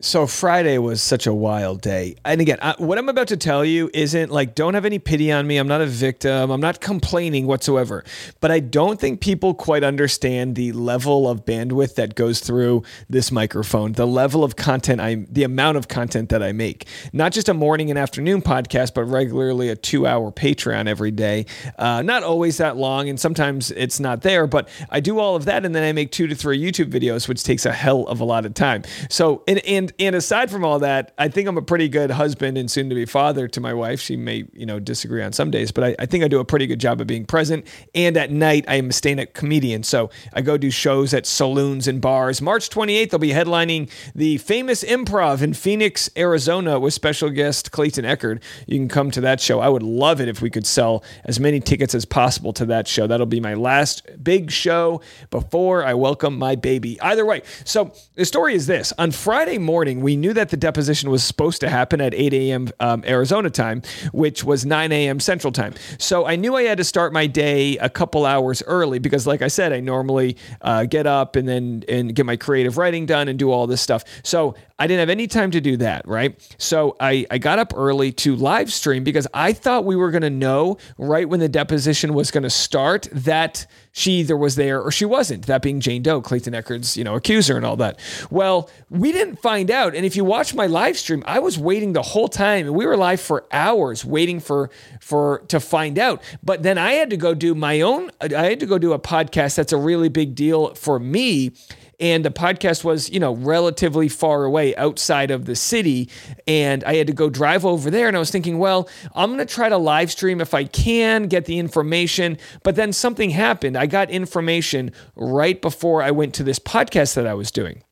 So 0.00 0.28
Friday 0.28 0.78
was 0.78 1.02
such 1.02 1.26
a 1.26 1.34
wild 1.34 1.80
day. 1.80 2.14
And 2.24 2.40
again, 2.40 2.58
I, 2.62 2.76
what 2.78 2.98
I'm 2.98 3.08
about 3.08 3.26
to 3.28 3.36
tell 3.36 3.64
you 3.64 3.90
isn't 3.92 4.30
like 4.30 4.54
don't 4.54 4.74
have 4.74 4.84
any 4.84 5.00
pity 5.00 5.32
on 5.32 5.44
me. 5.44 5.56
I'm 5.56 5.66
not 5.66 5.80
a 5.80 5.86
victim. 5.86 6.52
I'm 6.52 6.60
not 6.60 6.80
complaining 6.80 7.48
whatsoever. 7.48 8.04
But 8.40 8.52
I 8.52 8.60
don't 8.60 9.00
think 9.00 9.20
people 9.20 9.54
quite 9.54 9.82
understand 9.82 10.54
the 10.54 10.70
level 10.70 11.28
of 11.28 11.44
bandwidth 11.44 11.96
that 11.96 12.14
goes 12.14 12.38
through 12.38 12.84
this 13.10 13.32
microphone, 13.32 13.90
the 13.94 14.06
level 14.06 14.44
of 14.44 14.54
content 14.54 15.00
I 15.00 15.26
the 15.28 15.42
amount 15.42 15.76
of 15.76 15.88
content 15.88 16.28
that 16.28 16.44
I 16.44 16.52
make. 16.52 16.86
Not 17.12 17.32
just 17.32 17.48
a 17.48 17.54
morning 17.54 17.90
and 17.90 17.98
afternoon 17.98 18.40
podcast, 18.40 18.94
but 18.94 19.02
regularly 19.02 19.68
a 19.68 19.74
2-hour 19.74 20.30
Patreon 20.30 20.86
every 20.86 21.10
day. 21.10 21.44
Uh, 21.76 22.02
not 22.02 22.22
always 22.22 22.58
that 22.58 22.76
long 22.76 23.08
and 23.08 23.18
sometimes 23.18 23.72
it's 23.72 23.98
not 23.98 24.22
there, 24.22 24.46
but 24.46 24.68
I 24.90 25.00
do 25.00 25.18
all 25.18 25.34
of 25.34 25.46
that 25.46 25.64
and 25.64 25.74
then 25.74 25.82
I 25.82 25.90
make 25.90 26.12
2 26.12 26.28
to 26.28 26.36
3 26.36 26.56
YouTube 26.56 26.92
videos 26.92 27.26
which 27.26 27.42
takes 27.42 27.66
a 27.66 27.72
hell 27.72 28.06
of 28.06 28.20
a 28.20 28.24
lot 28.24 28.46
of 28.46 28.54
time. 28.54 28.84
So 29.10 29.42
and 29.48 29.58
and 29.66 29.87
and 29.98 30.14
aside 30.14 30.50
from 30.50 30.64
all 30.64 30.78
that, 30.80 31.12
I 31.18 31.28
think 31.28 31.48
I'm 31.48 31.56
a 31.56 31.62
pretty 31.62 31.88
good 31.88 32.10
husband 32.10 32.58
and 32.58 32.70
soon 32.70 32.88
to 32.88 32.94
be 32.94 33.04
father 33.06 33.48
to 33.48 33.60
my 33.60 33.74
wife. 33.74 34.00
She 34.00 34.16
may, 34.16 34.44
you 34.52 34.66
know, 34.66 34.78
disagree 34.78 35.22
on 35.22 35.32
some 35.32 35.50
days, 35.50 35.72
but 35.72 35.84
I, 35.84 35.96
I 35.98 36.06
think 36.06 36.24
I 36.24 36.28
do 36.28 36.40
a 36.40 36.44
pretty 36.44 36.66
good 36.66 36.80
job 36.80 37.00
of 37.00 37.06
being 37.06 37.24
present. 37.24 37.66
And 37.94 38.16
at 38.16 38.30
night, 38.30 38.64
I 38.68 38.76
am 38.76 38.90
a 38.90 38.92
stand-up 38.92 39.34
comedian. 39.34 39.82
So 39.82 40.10
I 40.32 40.42
go 40.42 40.56
do 40.58 40.70
shows 40.70 41.14
at 41.14 41.26
saloons 41.26 41.88
and 41.88 42.00
bars. 42.00 42.42
March 42.42 42.70
28th, 42.70 43.12
I'll 43.12 43.18
be 43.18 43.30
headlining 43.30 43.90
the 44.14 44.38
famous 44.38 44.84
improv 44.84 45.42
in 45.42 45.54
Phoenix, 45.54 46.10
Arizona 46.16 46.78
with 46.78 46.94
special 46.94 47.30
guest 47.30 47.70
Clayton 47.70 48.04
Echard. 48.04 48.42
You 48.66 48.78
can 48.78 48.88
come 48.88 49.10
to 49.12 49.20
that 49.22 49.40
show. 49.40 49.60
I 49.60 49.68
would 49.68 49.82
love 49.82 50.20
it 50.20 50.28
if 50.28 50.42
we 50.42 50.50
could 50.50 50.66
sell 50.66 51.04
as 51.24 51.40
many 51.40 51.60
tickets 51.60 51.94
as 51.94 52.04
possible 52.04 52.52
to 52.54 52.66
that 52.66 52.88
show. 52.88 53.06
That'll 53.06 53.26
be 53.26 53.40
my 53.40 53.54
last 53.54 54.06
big 54.22 54.50
show 54.50 55.00
before 55.30 55.84
I 55.84 55.94
welcome 55.94 56.38
my 56.38 56.56
baby. 56.56 57.00
Either 57.00 57.24
way, 57.24 57.42
so 57.64 57.92
the 58.14 58.24
story 58.24 58.54
is 58.54 58.66
this. 58.66 58.92
On 58.98 59.10
Friday 59.10 59.58
morning, 59.58 59.77
we 59.86 60.16
knew 60.16 60.32
that 60.32 60.50
the 60.50 60.56
deposition 60.56 61.10
was 61.10 61.22
supposed 61.22 61.60
to 61.60 61.68
happen 61.68 62.00
at 62.00 62.14
8 62.14 62.34
a.m. 62.34 62.68
Um, 62.80 63.04
Arizona 63.06 63.50
time, 63.50 63.82
which 64.12 64.44
was 64.44 64.66
9 64.66 64.92
a.m. 64.92 65.20
Central 65.20 65.52
time. 65.52 65.74
So 65.98 66.26
I 66.26 66.36
knew 66.36 66.56
I 66.56 66.64
had 66.64 66.78
to 66.78 66.84
start 66.84 67.12
my 67.12 67.26
day 67.26 67.78
a 67.78 67.88
couple 67.88 68.26
hours 68.26 68.62
early 68.66 68.98
because, 68.98 69.26
like 69.26 69.42
I 69.42 69.48
said, 69.48 69.72
I 69.72 69.80
normally 69.80 70.36
uh, 70.62 70.84
get 70.84 71.06
up 71.06 71.36
and 71.36 71.48
then 71.48 71.84
and 71.88 72.14
get 72.14 72.26
my 72.26 72.36
creative 72.36 72.76
writing 72.76 73.06
done 73.06 73.28
and 73.28 73.38
do 73.38 73.50
all 73.50 73.66
this 73.66 73.80
stuff. 73.80 74.04
So 74.22 74.54
I 74.80 74.86
didn't 74.86 75.00
have 75.00 75.10
any 75.10 75.26
time 75.26 75.50
to 75.50 75.60
do 75.60 75.76
that, 75.78 76.06
right? 76.06 76.38
So 76.56 76.96
I, 77.00 77.26
I 77.32 77.38
got 77.38 77.58
up 77.58 77.72
early 77.74 78.12
to 78.12 78.36
live 78.36 78.72
stream 78.72 79.02
because 79.02 79.26
I 79.34 79.52
thought 79.52 79.84
we 79.84 79.96
were 79.96 80.12
going 80.12 80.22
to 80.22 80.30
know 80.30 80.78
right 80.98 81.28
when 81.28 81.40
the 81.40 81.48
deposition 81.48 82.14
was 82.14 82.30
going 82.30 82.44
to 82.44 82.50
start 82.50 83.08
that 83.10 83.66
she 83.90 84.20
either 84.20 84.36
was 84.36 84.54
there 84.54 84.80
or 84.80 84.92
she 84.92 85.04
wasn't, 85.04 85.46
that 85.46 85.62
being 85.62 85.80
Jane 85.80 86.02
Doe, 86.02 86.20
Clayton 86.20 86.52
Echard's, 86.52 86.96
you 86.96 87.02
know, 87.02 87.16
accuser 87.16 87.56
and 87.56 87.66
all 87.66 87.76
that. 87.78 87.98
Well, 88.30 88.70
we 88.88 89.10
didn't 89.10 89.40
find 89.40 89.67
find 89.68 89.86
out. 89.86 89.94
And 89.94 90.06
if 90.06 90.16
you 90.16 90.24
watch 90.24 90.54
my 90.54 90.66
live 90.66 90.96
stream, 90.96 91.22
I 91.26 91.38
was 91.40 91.58
waiting 91.58 91.92
the 91.92 92.02
whole 92.02 92.28
time 92.28 92.66
and 92.66 92.74
we 92.74 92.86
were 92.86 92.96
live 92.96 93.20
for 93.20 93.44
hours 93.52 94.04
waiting 94.04 94.40
for 94.40 94.70
for 95.00 95.40
to 95.48 95.60
find 95.60 95.98
out. 95.98 96.22
But 96.42 96.62
then 96.62 96.78
I 96.78 96.92
had 96.92 97.10
to 97.10 97.16
go 97.16 97.34
do 97.34 97.54
my 97.54 97.80
own 97.82 98.10
I 98.20 98.46
had 98.46 98.60
to 98.60 98.66
go 98.66 98.78
do 98.78 98.92
a 98.92 98.98
podcast 98.98 99.56
that's 99.56 99.72
a 99.72 99.76
really 99.76 100.08
big 100.08 100.34
deal 100.34 100.74
for 100.74 100.98
me. 100.98 101.52
And 102.00 102.24
the 102.24 102.30
podcast 102.30 102.84
was 102.84 103.10
you 103.10 103.20
know 103.20 103.34
relatively 103.34 104.08
far 104.08 104.44
away 104.44 104.74
outside 104.76 105.30
of 105.30 105.44
the 105.44 105.56
city. 105.56 106.08
And 106.46 106.84
i 106.84 106.94
had 106.94 107.06
to 107.08 107.12
go 107.12 107.28
drive 107.28 107.64
over 107.64 107.90
there 107.90 108.08
and 108.08 108.16
i 108.16 108.20
was 108.20 108.30
thinking 108.30 108.58
well 108.58 108.88
i'm 109.14 109.34
going 109.34 109.46
to 109.46 109.54
try 109.54 109.68
to 109.68 109.78
live 109.78 110.10
stream 110.10 110.40
if 110.40 110.54
i 110.54 110.64
can 110.64 111.24
get 111.24 111.44
the 111.44 111.58
information. 111.58 112.38
But 112.62 112.76
then 112.76 112.92
something 112.92 113.30
happened. 113.30 113.76
I 113.76 113.86
got 113.86 114.10
information 114.10 114.92
right 115.16 115.60
before 115.60 116.02
i 116.02 116.10
went 116.10 116.34
to 116.34 116.42
this 116.42 116.58
podcast 116.58 117.14
that 117.14 117.26
i 117.26 117.34
was 117.34 117.50
doing 117.50 117.82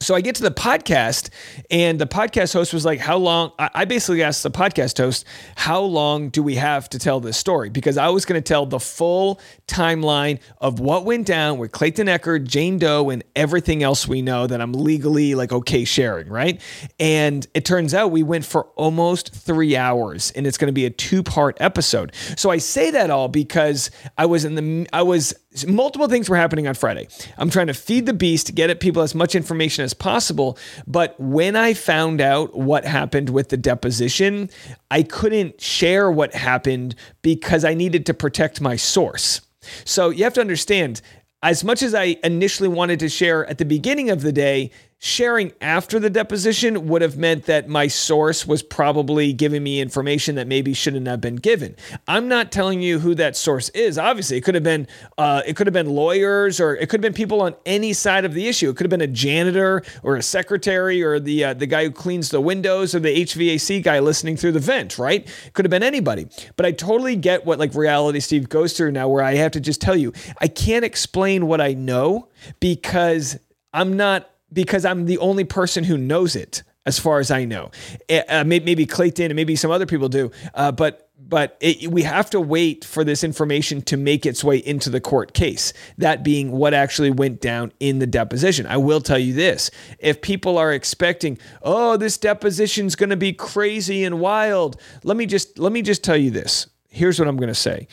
so 0.00 0.14
I 0.14 0.20
get 0.20 0.36
to 0.36 0.42
the 0.42 0.52
podcast, 0.52 1.30
and 1.70 2.00
the 2.00 2.06
podcast 2.06 2.52
host 2.52 2.72
was 2.72 2.84
like, 2.84 3.00
How 3.00 3.16
long? 3.16 3.52
I 3.58 3.84
basically 3.84 4.22
asked 4.22 4.44
the 4.44 4.50
podcast 4.50 4.96
host, 4.98 5.24
How 5.56 5.80
long 5.80 6.28
do 6.28 6.40
we 6.42 6.54
have 6.54 6.88
to 6.90 7.00
tell 7.00 7.18
this 7.18 7.36
story? 7.36 7.68
Because 7.68 7.98
I 7.98 8.08
was 8.08 8.24
going 8.24 8.40
to 8.40 8.46
tell 8.46 8.64
the 8.64 8.78
full 8.78 9.40
timeline 9.66 10.38
of 10.60 10.78
what 10.78 11.04
went 11.04 11.26
down 11.26 11.58
with 11.58 11.72
Clayton 11.72 12.06
Echard, 12.06 12.46
Jane 12.46 12.78
Doe, 12.78 13.10
and 13.10 13.24
everything 13.34 13.82
else 13.82 14.06
we 14.06 14.22
know 14.22 14.46
that 14.46 14.60
I'm 14.60 14.72
legally 14.72 15.34
like 15.34 15.52
okay 15.52 15.84
sharing, 15.84 16.28
right? 16.28 16.60
And 17.00 17.44
it 17.54 17.64
turns 17.64 17.92
out 17.92 18.12
we 18.12 18.22
went 18.22 18.44
for 18.44 18.64
almost 18.76 19.34
three 19.34 19.76
hours, 19.76 20.30
and 20.32 20.46
it's 20.46 20.58
going 20.58 20.68
to 20.68 20.72
be 20.72 20.86
a 20.86 20.90
two 20.90 21.24
part 21.24 21.56
episode. 21.60 22.14
So 22.36 22.50
I 22.50 22.58
say 22.58 22.92
that 22.92 23.10
all 23.10 23.26
because 23.26 23.90
I 24.16 24.26
was 24.26 24.44
in 24.44 24.54
the, 24.54 24.86
I 24.92 25.02
was, 25.02 25.34
multiple 25.66 26.06
things 26.06 26.28
were 26.28 26.36
happening 26.36 26.68
on 26.68 26.74
Friday. 26.74 27.08
I'm 27.36 27.50
trying 27.50 27.66
to 27.66 27.74
feed 27.74 28.06
the 28.06 28.12
beast, 28.12 28.54
get 28.54 28.70
at 28.70 28.78
people 28.78 29.02
as 29.02 29.12
much 29.12 29.34
information 29.34 29.87
as 29.88 29.94
possible. 29.94 30.58
But 30.86 31.18
when 31.18 31.56
I 31.56 31.72
found 31.72 32.20
out 32.20 32.54
what 32.54 32.84
happened 32.84 33.30
with 33.30 33.48
the 33.48 33.56
deposition, 33.56 34.50
I 34.90 35.02
couldn't 35.02 35.62
share 35.62 36.10
what 36.10 36.34
happened 36.34 36.94
because 37.22 37.64
I 37.64 37.72
needed 37.72 38.04
to 38.06 38.14
protect 38.14 38.60
my 38.60 38.76
source. 38.76 39.40
So 39.86 40.10
you 40.10 40.24
have 40.24 40.34
to 40.34 40.42
understand, 40.42 41.00
as 41.42 41.64
much 41.64 41.82
as 41.82 41.94
I 41.94 42.18
initially 42.22 42.68
wanted 42.68 43.00
to 43.00 43.08
share 43.08 43.46
at 43.46 43.56
the 43.56 43.64
beginning 43.64 44.10
of 44.10 44.20
the 44.20 44.32
day, 44.32 44.70
sharing 45.00 45.52
after 45.60 46.00
the 46.00 46.10
deposition 46.10 46.88
would 46.88 47.02
have 47.02 47.16
meant 47.16 47.44
that 47.44 47.68
my 47.68 47.86
source 47.86 48.46
was 48.46 48.64
probably 48.64 49.32
giving 49.32 49.62
me 49.62 49.80
information 49.80 50.34
that 50.34 50.48
maybe 50.48 50.74
shouldn't 50.74 51.06
have 51.06 51.20
been 51.20 51.36
given. 51.36 51.76
I'm 52.08 52.26
not 52.26 52.50
telling 52.50 52.82
you 52.82 52.98
who 52.98 53.14
that 53.14 53.36
source 53.36 53.68
is. 53.70 53.96
Obviously, 53.96 54.36
it 54.38 54.40
could 54.40 54.56
have 54.56 54.64
been 54.64 54.88
uh, 55.16 55.42
it 55.46 55.54
could 55.54 55.68
have 55.68 55.74
been 55.74 55.88
lawyers 55.88 56.60
or 56.60 56.74
it 56.74 56.88
could 56.88 56.98
have 56.98 57.12
been 57.12 57.16
people 57.16 57.40
on 57.42 57.54
any 57.64 57.92
side 57.92 58.24
of 58.24 58.34
the 58.34 58.48
issue. 58.48 58.70
It 58.70 58.76
could 58.76 58.86
have 58.86 58.90
been 58.90 59.00
a 59.00 59.06
janitor 59.06 59.82
or 60.02 60.16
a 60.16 60.22
secretary 60.22 61.02
or 61.02 61.20
the 61.20 61.44
uh, 61.44 61.54
the 61.54 61.66
guy 61.66 61.84
who 61.84 61.92
cleans 61.92 62.30
the 62.30 62.40
windows 62.40 62.92
or 62.94 62.98
the 62.98 63.24
HVAC 63.24 63.82
guy 63.84 64.00
listening 64.00 64.36
through 64.36 64.52
the 64.52 64.58
vent. 64.58 64.98
Right? 64.98 65.28
It 65.46 65.52
could 65.52 65.64
have 65.64 65.70
been 65.70 65.84
anybody. 65.84 66.26
But 66.56 66.66
I 66.66 66.72
totally 66.72 67.14
get 67.14 67.46
what 67.46 67.60
like 67.60 67.72
reality 67.74 68.18
Steve 68.18 68.48
goes 68.48 68.76
through 68.76 68.90
now, 68.92 69.08
where 69.08 69.22
I 69.22 69.34
have 69.34 69.52
to 69.52 69.60
just 69.60 69.80
tell 69.80 69.96
you 69.96 70.12
I 70.40 70.48
can't 70.48 70.84
explain 70.84 71.46
what 71.46 71.60
I 71.60 71.74
know 71.74 72.28
because 72.58 73.38
I'm 73.72 73.96
not 73.96 74.28
because 74.52 74.84
I'm 74.84 75.06
the 75.06 75.18
only 75.18 75.44
person 75.44 75.84
who 75.84 75.96
knows 75.96 76.36
it, 76.36 76.62
as 76.86 76.98
far 76.98 77.18
as 77.18 77.30
I 77.30 77.44
know. 77.44 77.70
Uh, 78.08 78.44
maybe 78.44 78.86
Clayton 78.86 79.26
and 79.26 79.36
maybe 79.36 79.56
some 79.56 79.70
other 79.70 79.86
people 79.86 80.08
do, 80.08 80.30
uh, 80.54 80.72
but 80.72 81.04
but 81.20 81.58
it, 81.60 81.90
we 81.90 82.02
have 82.02 82.30
to 82.30 82.40
wait 82.40 82.84
for 82.84 83.04
this 83.04 83.22
information 83.22 83.82
to 83.82 83.96
make 83.96 84.24
its 84.24 84.42
way 84.42 84.56
into 84.56 84.88
the 84.88 85.00
court 85.00 85.34
case. 85.34 85.72
That 85.98 86.22
being 86.22 86.52
what 86.52 86.72
actually 86.72 87.10
went 87.10 87.40
down 87.40 87.72
in 87.80 87.98
the 87.98 88.06
deposition. 88.06 88.66
I 88.66 88.78
will 88.78 89.00
tell 89.00 89.18
you 89.18 89.34
this: 89.34 89.70
if 89.98 90.22
people 90.22 90.56
are 90.56 90.72
expecting, 90.72 91.38
oh, 91.62 91.96
this 91.96 92.16
deposition's 92.16 92.96
going 92.96 93.10
to 93.10 93.16
be 93.16 93.32
crazy 93.34 94.04
and 94.04 94.18
wild, 94.20 94.80
let 95.04 95.16
me 95.16 95.26
just 95.26 95.58
let 95.58 95.72
me 95.72 95.82
just 95.82 96.02
tell 96.02 96.16
you 96.16 96.30
this. 96.30 96.68
Here's 96.88 97.18
what 97.18 97.28
I'm 97.28 97.36
going 97.36 97.48
to 97.48 97.54
say. 97.54 97.86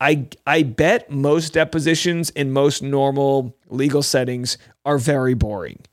I 0.00 0.26
I 0.46 0.64
bet 0.64 1.10
most 1.10 1.52
depositions 1.52 2.30
in 2.30 2.50
most 2.50 2.82
normal 2.82 3.56
legal 3.68 4.02
settings 4.02 4.58
are 4.84 4.98
very 4.98 5.34
boring 5.34 5.84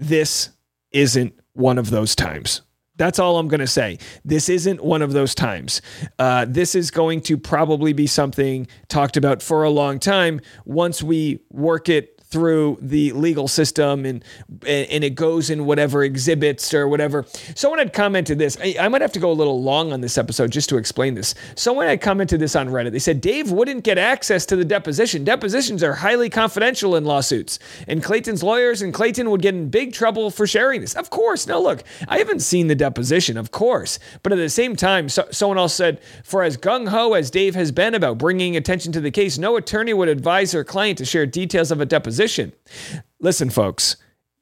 this 0.00 0.50
isn't 0.90 1.34
one 1.52 1.78
of 1.78 1.90
those 1.90 2.16
times. 2.16 2.62
That's 2.96 3.18
all 3.18 3.38
I'm 3.38 3.48
going 3.48 3.60
to 3.60 3.66
say. 3.66 3.98
This 4.24 4.48
isn't 4.48 4.84
one 4.84 5.00
of 5.00 5.12
those 5.12 5.34
times. 5.34 5.80
Uh, 6.18 6.44
this 6.46 6.74
is 6.74 6.90
going 6.90 7.22
to 7.22 7.38
probably 7.38 7.92
be 7.92 8.06
something 8.06 8.66
talked 8.88 9.16
about 9.16 9.40
for 9.40 9.62
a 9.62 9.70
long 9.70 9.98
time 9.98 10.40
once 10.66 11.02
we 11.02 11.40
work 11.50 11.88
it 11.88 12.19
through 12.30 12.78
the 12.80 13.12
legal 13.12 13.48
system 13.48 14.04
and 14.06 14.24
and 14.66 15.02
it 15.02 15.16
goes 15.16 15.50
in 15.50 15.66
whatever 15.66 16.04
exhibits 16.04 16.72
or 16.72 16.86
whatever. 16.86 17.24
Someone 17.54 17.78
had 17.78 17.92
commented 17.92 18.38
this. 18.38 18.56
I, 18.62 18.76
I, 18.80 18.88
might 18.88 19.02
have 19.02 19.12
to 19.12 19.18
go 19.18 19.30
a 19.30 19.34
little 19.34 19.62
long 19.62 19.92
on 19.92 20.00
this 20.00 20.16
episode 20.16 20.52
just 20.52 20.68
to 20.68 20.76
explain 20.76 21.14
this. 21.14 21.34
Someone 21.56 21.86
had 21.86 22.00
commented 22.00 22.40
this 22.40 22.54
on 22.54 22.68
Reddit. 22.68 22.92
They 22.92 22.98
said 23.00 23.20
Dave 23.20 23.50
wouldn't 23.50 23.82
get 23.82 23.98
access 23.98 24.46
to 24.46 24.56
the 24.56 24.64
deposition. 24.64 25.24
Depositions 25.24 25.82
are 25.82 25.94
highly 25.94 26.30
confidential 26.30 26.94
in 26.94 27.04
lawsuits, 27.04 27.58
and 27.88 28.02
Clayton's 28.02 28.42
lawyers 28.42 28.80
and 28.82 28.94
Clayton 28.94 29.30
would 29.30 29.42
get 29.42 29.54
in 29.54 29.68
big 29.68 29.92
trouble 29.92 30.30
for 30.30 30.46
sharing 30.46 30.80
this. 30.80 30.94
Of 30.94 31.10
course. 31.10 31.46
Now 31.46 31.58
look, 31.58 31.82
I 32.06 32.18
haven't 32.18 32.40
seen 32.40 32.68
the 32.68 32.74
deposition, 32.74 33.36
of 33.36 33.50
course, 33.50 33.98
but 34.22 34.32
at 34.32 34.36
the 34.36 34.48
same 34.50 34.76
time, 34.76 35.08
so, 35.08 35.26
someone 35.32 35.58
else 35.58 35.74
said, 35.74 36.00
for 36.22 36.44
as 36.44 36.56
gung 36.56 36.88
ho 36.88 37.14
as 37.14 37.30
Dave 37.30 37.54
has 37.56 37.72
been 37.72 37.94
about 37.94 38.18
bringing 38.18 38.56
attention 38.56 38.92
to 38.92 39.00
the 39.00 39.10
case, 39.10 39.38
no 39.38 39.56
attorney 39.56 39.94
would 39.94 40.08
advise 40.08 40.52
their 40.52 40.64
client 40.64 40.98
to 40.98 41.04
share 41.04 41.26
details 41.26 41.70
of 41.70 41.80
a 41.80 41.86
deposition 41.86 42.19
position. 42.20 42.52
Listen, 43.18 43.48
folks, 43.48 43.96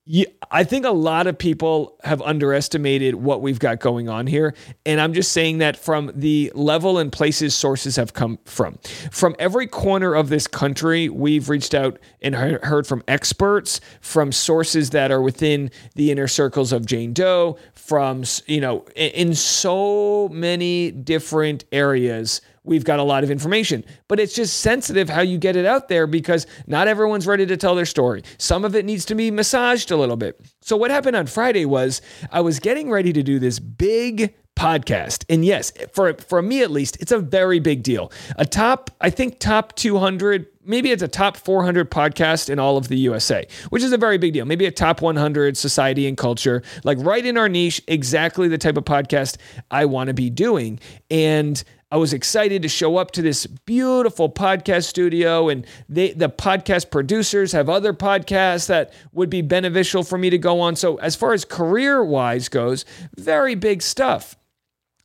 you, 0.05 0.27
I 0.51 0.65
think 0.65 0.85
a 0.85 0.91
lot 0.91 1.29
of 1.29 1.39
people 1.39 1.97
have 2.03 2.21
underestimated 2.23 3.15
what 3.15 3.41
we've 3.41 3.61
got 3.61 3.79
going 3.79 4.09
on 4.09 4.27
here. 4.27 4.55
And 4.85 5.01
I'm 5.01 5.13
just 5.13 5.31
saying 5.31 5.59
that 5.59 5.77
from 5.77 6.11
the 6.13 6.51
level 6.57 6.99
and 6.99 7.13
places 7.13 7.55
sources 7.55 7.95
have 7.95 8.15
come 8.15 8.41
from. 8.47 8.79
From 9.13 9.37
every 9.39 9.69
corner 9.69 10.15
of 10.15 10.29
this 10.29 10.49
country, 10.49 11.09
we've 11.09 11.49
reached 11.49 11.73
out 11.73 12.01
and 12.21 12.35
heard 12.35 12.85
from 12.85 13.05
experts, 13.07 13.81
from 14.01 14.33
sources 14.33 14.91
that 14.91 15.13
are 15.13 15.23
within 15.23 15.71
the 15.95 16.11
inner 16.11 16.27
circles 16.27 16.73
of 16.73 16.85
Jane 16.85 17.13
Doe, 17.13 17.59
from, 17.75 18.25
you 18.47 18.61
know, 18.61 18.87
in 18.97 19.35
so 19.35 20.29
many 20.31 20.91
different 20.91 21.65
areas 21.71 22.41
we've 22.69 22.85
got 22.85 22.99
a 22.99 23.03
lot 23.03 23.25
of 23.25 23.31
information. 23.31 23.85
But 24.07 24.21
it's 24.21 24.35
just 24.35 24.61
sensitive 24.61 25.09
how 25.09 25.23
you 25.23 25.39
get 25.39 25.57
it 25.57 25.67
out 25.67 25.89
there 25.89 26.07
because 26.07 26.47
not 26.67 26.89
everyone's 26.89 27.27
ready 27.27 27.47
to 27.47 27.57
tell 27.57 27.75
their 27.75 27.87
story. 27.87 28.23
Some 28.39 28.65
of 28.65 28.77
it 28.77 28.85
needs 28.85 29.05
to 29.07 29.15
be 29.15 29.31
massaged 29.31 29.91
a 29.91 29.97
little 29.97 30.17
bit. 30.17 30.41
So, 30.61 30.77
what 30.77 30.91
happened 30.91 31.17
on 31.17 31.27
Friday 31.27 31.65
was 31.65 32.01
I 32.31 32.41
was 32.41 32.61
getting 32.61 32.91
ready 32.91 33.13
to 33.13 33.23
do 33.23 33.39
this 33.39 33.59
big 33.59 34.35
podcast. 34.59 35.25
And 35.29 35.45
yes, 35.45 35.73
for 35.93 36.15
for 36.15 36.43
me 36.43 36.63
at 36.63 36.71
least, 36.71 36.99
it's 37.01 37.13
a 37.13 37.19
very 37.19 37.61
big 37.61 37.83
deal. 37.83 38.11
A 38.37 38.45
top, 38.45 38.91
I 39.01 39.09
think 39.09 39.39
top 39.39 39.77
200, 39.77 40.47
maybe 40.65 40.91
it's 40.91 41.03
a 41.03 41.09
top 41.09 41.37
400 41.37 41.91
podcast 41.91 42.51
in 42.51 42.59
all 42.59 42.77
of 42.77 42.89
the 42.89 42.99
USA, 42.99 43.47
which 43.71 43.83
is 43.83 43.93
a 43.93 43.97
very 43.97 44.19
big 44.19 44.33
deal. 44.33 44.45
Maybe 44.45 44.67
a 44.67 44.73
top 44.73 45.01
100 45.01 45.57
society 45.57 46.09
and 46.09 46.17
culture, 46.17 46.63
like 46.83 46.99
right 47.01 47.25
in 47.25 47.39
our 47.39 47.49
niche, 47.49 47.81
exactly 47.87 48.49
the 48.49 48.59
type 48.59 48.77
of 48.77 48.85
podcast 48.85 49.37
I 49.71 49.85
want 49.85 50.09
to 50.09 50.15
be 50.15 50.29
doing. 50.29 50.81
And 51.09 51.63
I 51.91 51.97
was 51.97 52.13
excited 52.13 52.61
to 52.63 52.69
show 52.69 52.99
up 52.99 53.13
to 53.13 53.23
this 53.23 53.47
beautiful 53.47 54.29
podcast 54.29 54.85
studio, 54.85 55.49
and 55.49 55.67
they, 55.89 56.13
the 56.13 56.29
podcast 56.29 56.91
producers 56.91 57.53
have 57.53 57.71
other 57.71 57.95
podcasts 57.95 58.67
that 58.67 58.93
would 59.13 59.31
be 59.31 59.41
beneficial 59.41 60.03
for 60.03 60.19
me 60.19 60.29
to 60.29 60.37
go 60.37 60.61
on. 60.61 60.77
So, 60.77 60.97
as 60.97 61.17
far 61.17 61.33
as 61.33 61.47
career 61.47 62.05
wise 62.05 62.51
goes, 62.51 62.85
very 63.17 63.55
big 63.55 63.81
stuff. 63.81 64.37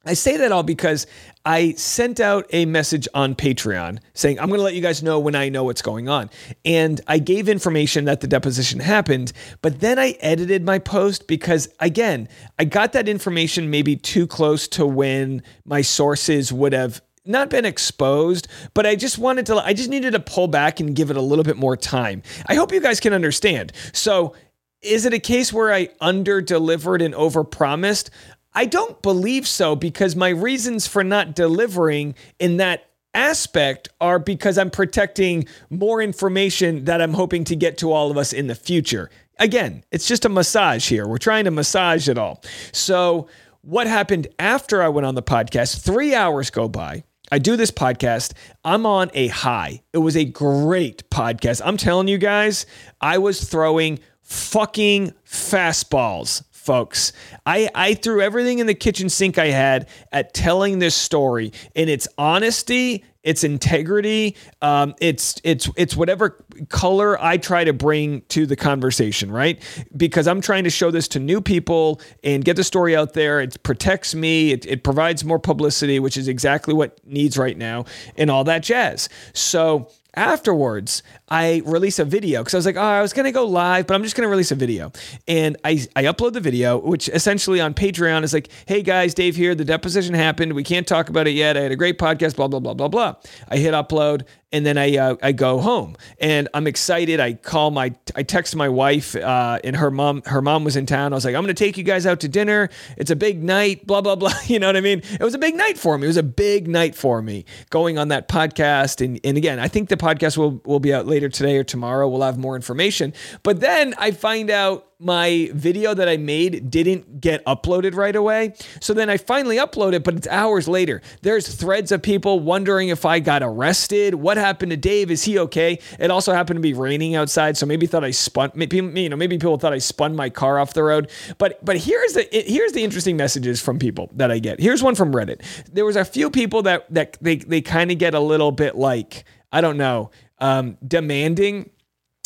I 0.05 0.13
say 0.13 0.35
that 0.35 0.51
all 0.51 0.63
because 0.63 1.07
I 1.45 1.73
sent 1.73 2.21
out 2.21 2.45
a 2.51 2.65
message 2.65 3.07
on 3.13 3.35
Patreon 3.35 3.99
saying, 4.13 4.39
I'm 4.39 4.47
going 4.47 4.59
to 4.59 4.63
let 4.63 4.75
you 4.75 4.81
guys 4.81 5.03
know 5.03 5.19
when 5.19 5.35
I 5.35 5.49
know 5.49 5.65
what's 5.65 5.81
going 5.81 6.07
on. 6.07 6.29
And 6.63 7.01
I 7.07 7.19
gave 7.19 7.49
information 7.49 8.05
that 8.05 8.21
the 8.21 8.27
deposition 8.27 8.79
happened, 8.79 9.33
but 9.61 9.81
then 9.81 9.99
I 9.99 10.11
edited 10.21 10.63
my 10.63 10.79
post 10.79 11.27
because, 11.27 11.67
again, 11.81 12.29
I 12.57 12.63
got 12.63 12.93
that 12.93 13.09
information 13.09 13.69
maybe 13.69 13.97
too 13.97 14.25
close 14.25 14.69
to 14.69 14.85
when 14.85 15.43
my 15.65 15.81
sources 15.81 16.53
would 16.53 16.71
have 16.71 17.01
not 17.25 17.49
been 17.49 17.65
exposed, 17.65 18.47
but 18.73 18.85
I 18.85 18.95
just 18.95 19.17
wanted 19.17 19.45
to, 19.47 19.57
I 19.57 19.73
just 19.73 19.89
needed 19.89 20.11
to 20.11 20.19
pull 20.19 20.47
back 20.47 20.79
and 20.79 20.95
give 20.95 21.09
it 21.09 21.17
a 21.17 21.21
little 21.21 21.43
bit 21.43 21.57
more 21.57 21.75
time. 21.75 22.21
I 22.47 22.55
hope 22.55 22.71
you 22.71 22.81
guys 22.81 22.99
can 22.99 23.13
understand. 23.13 23.73
So, 23.91 24.33
is 24.81 25.05
it 25.05 25.13
a 25.13 25.19
case 25.19 25.53
where 25.53 25.73
I 25.73 25.87
under 26.01 26.41
delivered 26.41 27.01
and 27.01 27.15
over 27.15 27.45
promised? 27.45 28.09
I 28.55 28.65
don't 28.65 29.01
believe 29.01 29.47
so 29.47 29.75
because 29.75 30.15
my 30.15 30.29
reasons 30.29 30.87
for 30.87 31.03
not 31.03 31.35
delivering 31.35 32.15
in 32.39 32.57
that 32.57 32.89
aspect 33.13 33.89
are 34.01 34.19
because 34.19 34.57
I'm 34.57 34.69
protecting 34.69 35.47
more 35.69 36.01
information 36.01 36.85
that 36.85 37.01
I'm 37.01 37.13
hoping 37.13 37.43
to 37.45 37.55
get 37.55 37.77
to 37.79 37.91
all 37.91 38.11
of 38.11 38.17
us 38.17 38.33
in 38.33 38.47
the 38.47 38.55
future. 38.55 39.09
Again, 39.39 39.83
it's 39.91 40.07
just 40.07 40.25
a 40.25 40.29
massage 40.29 40.87
here. 40.87 41.07
We're 41.07 41.17
trying 41.17 41.45
to 41.45 41.51
massage 41.51 42.07
it 42.07 42.17
all. 42.17 42.43
So, 42.71 43.27
what 43.61 43.87
happened 43.87 44.27
after 44.39 44.81
I 44.83 44.89
went 44.89 45.05
on 45.05 45.15
the 45.15 45.23
podcast? 45.23 45.81
Three 45.81 46.13
hours 46.13 46.49
go 46.49 46.67
by. 46.67 47.03
I 47.31 47.39
do 47.39 47.55
this 47.55 47.71
podcast. 47.71 48.33
I'm 48.63 48.85
on 48.85 49.09
a 49.13 49.27
high. 49.29 49.81
It 49.93 49.99
was 49.99 50.17
a 50.17 50.25
great 50.25 51.09
podcast. 51.09 51.61
I'm 51.63 51.77
telling 51.77 52.07
you 52.07 52.17
guys, 52.17 52.65
I 52.99 53.17
was 53.17 53.43
throwing 53.43 53.99
fucking 54.21 55.13
fastballs 55.25 56.43
folks. 56.63 57.11
I, 57.45 57.69
I 57.75 57.93
threw 57.93 58.21
everything 58.21 58.59
in 58.59 58.67
the 58.67 58.73
kitchen 58.73 59.09
sink 59.09 59.37
I 59.37 59.47
had 59.47 59.89
at 60.11 60.33
telling 60.33 60.79
this 60.79 60.95
story 60.95 61.51
in 61.75 61.89
its 61.89 62.07
honesty, 62.17 63.03
its 63.23 63.43
integrity, 63.43 64.35
um, 64.61 64.93
it's 64.99 65.39
it's 65.43 65.69
it's 65.77 65.95
whatever 65.95 66.43
color 66.69 67.21
I 67.23 67.37
try 67.37 67.63
to 67.63 67.71
bring 67.71 68.21
to 68.29 68.45
the 68.45 68.57
conversation, 68.57 69.31
right? 69.31 69.61
Because 69.95 70.27
I'm 70.27 70.41
trying 70.41 70.65
to 70.65 70.69
show 70.69 70.91
this 70.91 71.07
to 71.09 71.19
new 71.19 71.39
people 71.39 72.01
and 72.23 72.43
get 72.43 72.57
the 72.57 72.65
story 72.65 72.95
out 72.95 73.13
there. 73.13 73.39
It 73.39 73.61
protects 73.63 74.13
me. 74.13 74.51
It, 74.51 74.65
it 74.65 74.83
provides 74.83 75.23
more 75.23 75.39
publicity, 75.39 75.99
which 75.99 76.17
is 76.17 76.27
exactly 76.27 76.73
what 76.73 76.99
needs 77.05 77.37
right 77.37 77.57
now, 77.57 77.85
and 78.17 78.29
all 78.29 78.43
that 78.43 78.63
jazz. 78.63 79.07
So 79.31 79.89
afterwards 80.15 81.01
i 81.33 81.61
release 81.65 81.99
a 81.99 82.05
video 82.05 82.41
because 82.41 82.53
i 82.53 82.57
was 82.57 82.65
like 82.65 82.77
oh 82.77 82.81
i 82.81 83.01
was 83.01 83.11
going 83.11 83.25
to 83.25 83.31
go 83.31 83.45
live 83.45 83.87
but 83.87 83.95
i'm 83.95 84.03
just 84.03 84.15
going 84.15 84.25
to 84.25 84.29
release 84.29 84.51
a 84.51 84.55
video 84.55 84.91
and 85.27 85.57
I, 85.63 85.85
I 85.95 86.03
upload 86.03 86.33
the 86.33 86.39
video 86.39 86.77
which 86.77 87.09
essentially 87.09 87.59
on 87.59 87.73
patreon 87.73 88.23
is 88.23 88.33
like 88.33 88.49
hey 88.67 88.83
guys 88.83 89.13
dave 89.13 89.35
here 89.35 89.55
the 89.55 89.65
deposition 89.65 90.13
happened 90.13 90.53
we 90.53 90.63
can't 90.63 90.87
talk 90.87 91.09
about 91.09 91.27
it 91.27 91.31
yet 91.31 91.57
i 91.57 91.61
had 91.61 91.71
a 91.71 91.75
great 91.75 91.97
podcast 91.97 92.35
blah 92.35 92.47
blah 92.47 92.59
blah 92.59 92.75
blah 92.75 92.87
blah 92.87 93.15
i 93.49 93.57
hit 93.57 93.73
upload 93.73 94.23
and 94.53 94.65
then 94.65 94.77
I 94.77 94.95
uh, 94.95 95.15
I 95.21 95.31
go 95.31 95.59
home 95.59 95.97
and 96.19 96.47
I'm 96.53 96.67
excited. 96.67 97.19
I 97.19 97.33
call 97.33 97.71
my 97.71 97.93
I 98.15 98.21
text 98.21 98.55
my 98.55 98.69
wife 98.69 99.15
uh, 99.15 99.57
and 99.63 99.75
her 99.75 99.89
mom 99.89 100.21
her 100.27 100.41
mom 100.41 100.63
was 100.63 100.75
in 100.75 100.85
town. 100.85 101.11
I 101.11 101.15
was 101.15 101.25
like, 101.25 101.35
I'm 101.35 101.41
gonna 101.41 101.55
take 101.55 101.75
you 101.75 101.83
guys 101.83 102.05
out 102.05 102.19
to 102.21 102.29
dinner. 102.29 102.69
It's 102.95 103.09
a 103.09 103.15
big 103.15 103.43
night. 103.43 103.85
Blah 103.85 104.01
blah 104.01 104.15
blah. 104.15 104.31
You 104.53 104.59
know 104.59 104.67
what 104.67 104.77
I 104.77 104.81
mean? 104.81 105.01
It 105.09 105.21
was 105.21 105.33
a 105.33 105.39
big 105.39 105.55
night 105.55 105.79
for 105.79 105.97
me. 105.97 106.05
It 106.05 106.07
was 106.07 106.17
a 106.17 106.23
big 106.23 106.67
night 106.67 106.93
for 106.93 107.21
me 107.23 107.45
going 107.71 107.97
on 107.97 108.09
that 108.09 108.27
podcast. 108.27 109.03
And 109.03 109.19
and 109.23 109.35
again, 109.35 109.59
I 109.59 109.67
think 109.67 109.89
the 109.89 109.97
podcast 109.97 110.37
will 110.37 110.61
will 110.65 110.79
be 110.79 110.93
out 110.93 111.07
later 111.07 111.22
today 111.29 111.57
or 111.57 111.63
tomorrow. 111.63 112.07
We'll 112.07 112.21
have 112.21 112.37
more 112.37 112.55
information. 112.55 113.13
But 113.43 113.59
then 113.59 113.93
I 113.97 114.11
find 114.11 114.49
out 114.49 114.87
my 115.03 115.49
video 115.53 115.93
that 115.93 116.07
I 116.07 116.17
made 116.17 116.71
didn't 116.71 117.19
get 117.19 117.43
uploaded 117.45 117.95
right 117.95 118.15
away. 118.15 118.53
So 118.79 118.93
then 118.93 119.09
I 119.09 119.17
finally 119.17 119.57
upload 119.57 119.93
it, 119.93 120.03
but 120.03 120.15
it's 120.15 120.27
hours 120.27 120.67
later. 120.67 121.01
There's 121.21 121.53
threads 121.53 121.91
of 121.91 122.01
people 122.01 122.39
wondering 122.39 122.89
if 122.89 123.05
I 123.05 123.19
got 123.19 123.43
arrested. 123.43 124.15
What 124.15 124.37
happened 124.37 124.71
to 124.71 124.77
Dave? 124.77 125.11
Is 125.11 125.23
he 125.23 125.37
okay? 125.39 125.79
It 125.99 126.09
also 126.09 126.33
happened 126.33 126.57
to 126.57 126.61
be 126.61 126.73
raining 126.73 127.15
outside, 127.15 127.57
so 127.57 127.65
maybe 127.65 127.85
thought 127.85 128.03
I 128.03 128.11
spun. 128.11 128.51
Maybe 128.55 128.77
you 128.77 129.09
know, 129.09 129.17
maybe 129.17 129.37
people 129.37 129.57
thought 129.57 129.73
I 129.73 129.79
spun 129.79 130.15
my 130.15 130.29
car 130.29 130.57
off 130.57 130.73
the 130.73 130.83
road. 130.83 131.11
But 131.37 131.63
but 131.63 131.77
here's 131.77 132.13
the 132.13 132.27
here's 132.31 132.71
the 132.71 132.83
interesting 132.83 133.17
messages 133.17 133.61
from 133.61 133.79
people 133.79 134.09
that 134.13 134.31
I 134.31 134.39
get. 134.39 134.59
Here's 134.59 134.81
one 134.81 134.95
from 134.95 135.13
Reddit. 135.13 135.41
There 135.71 135.85
was 135.85 135.97
a 135.97 136.05
few 136.05 136.29
people 136.29 136.61
that 136.63 136.91
that 136.93 137.17
they 137.21 137.37
they 137.37 137.61
kind 137.61 137.91
of 137.91 137.97
get 137.97 138.13
a 138.13 138.19
little 138.19 138.51
bit 138.51 138.75
like 138.75 139.25
I 139.51 139.61
don't 139.61 139.77
know 139.77 140.11
um, 140.43 140.77
demanding 140.85 141.69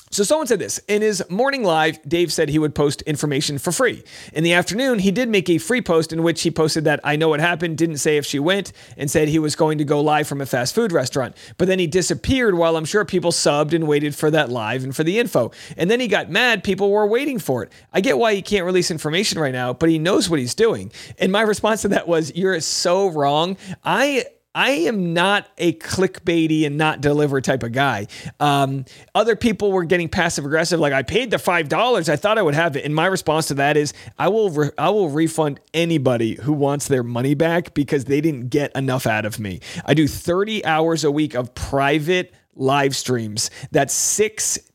so 0.10 0.24
someone 0.24 0.48
said 0.48 0.60
this 0.60 0.78
in 0.88 1.02
his 1.02 1.22
morning 1.30 1.64
live, 1.64 2.02
Dave 2.08 2.32
said 2.32 2.48
he 2.48 2.60
would 2.60 2.74
post 2.74 3.02
information 3.02 3.58
for 3.58 3.74
free. 3.74 4.04
In 4.32 4.44
the 4.46 4.54
afternoon, 4.54 5.00
he 5.00 5.12
did 5.12 5.28
make 5.28 5.50
a 5.50 5.58
free 5.58 5.82
post 5.82 6.14
in 6.14 6.24
which 6.24 6.42
he 6.44 6.50
posted 6.50 6.86
that 6.86 7.02
I 7.04 7.18
know 7.18 7.28
what 7.28 7.42
happened, 7.42 7.78
didn't 7.78 7.98
say 7.98 8.16
if 8.16 8.26
she 8.26 8.40
went, 8.40 8.72
and 8.96 9.12
said 9.12 9.28
he 9.28 9.38
was 9.38 9.58
going 9.58 9.80
to 9.80 9.84
go 9.84 10.00
live 10.00 10.26
from 10.26 10.40
a 10.40 10.46
fast 10.46 10.74
food 10.74 10.94
restaurant. 10.94 11.36
But 11.58 11.68
then 11.68 11.78
he 11.78 11.88
disappeared 11.88 12.56
while 12.56 12.78
I'm 12.78 12.86
sure 12.86 13.04
people 13.04 13.32
subbed 13.32 13.74
and 13.74 13.86
waited 13.86 14.16
for 14.16 14.32
that 14.32 14.50
live 14.50 14.86
and 14.86 14.96
for 14.96 15.04
the 15.04 15.20
info. 15.20 15.52
And 15.76 15.92
then 15.92 16.00
he 16.00 16.08
got 16.08 16.30
mad 16.30 16.64
people 16.64 16.90
were 16.90 17.06
waiting 17.06 17.38
for 17.38 17.64
it. 17.64 17.72
I 17.92 18.00
get 18.00 18.18
why 18.18 18.34
he 18.34 18.42
can't 18.42 18.66
release 18.66 18.90
information 18.90 19.40
right 19.40 19.54
now, 19.54 19.74
but 19.74 19.90
he 19.90 20.00
knows 20.00 20.30
what 20.30 20.40
he's 20.40 20.56
doing. 20.56 20.92
And 21.20 21.34
my 21.34 21.42
response 21.42 21.82
to 21.82 21.90
that 21.90 22.08
was, 22.08 22.34
You're 22.34 22.62
so 22.62 23.10
wrong. 23.10 23.58
I 23.84 24.26
I 24.58 24.72
am 24.72 25.14
not 25.14 25.48
a 25.60 25.74
clickbaity 25.74 26.66
and 26.66 26.80
not 26.80 27.00
deliver 27.00 27.40
type 27.42 27.62
of 27.62 27.74
guy. 27.74 28.08
Um, 28.40 28.86
other 29.14 29.36
people 29.36 29.72
were 29.72 29.84
getting 29.84 30.10
passive 30.10 30.46
aggressive, 30.46 30.80
like 30.80 30.94
I 30.94 31.04
paid 31.04 31.30
the 31.30 31.38
five 31.38 31.70
dollars. 31.70 32.10
I 32.10 32.16
thought 32.16 32.40
I 32.40 32.42
would 32.42 32.56
have 32.56 32.76
it, 32.76 32.84
and 32.84 32.96
my 32.96 33.06
response 33.06 33.46
to 33.50 33.54
that 33.54 33.78
is 33.78 33.94
I 34.18 34.30
will 34.30 34.50
re- 34.50 34.72
I 34.76 34.90
will 34.90 35.10
refund 35.10 35.60
anybody 35.76 36.38
who 36.42 36.54
wants 36.54 36.88
their 36.88 37.04
money 37.04 37.36
back 37.36 37.76
because 37.76 38.06
they 38.06 38.20
didn't 38.20 38.50
get 38.50 38.76
enough 38.76 39.06
out 39.06 39.26
of 39.26 39.40
me. 39.40 39.60
I 39.86 39.94
do 39.94 40.08
30 40.08 40.66
hours 40.66 41.04
a 41.04 41.12
week 41.12 41.36
of 41.36 41.54
private 41.54 42.34
live 42.56 42.96
streams. 42.96 43.52
That's 43.70 43.94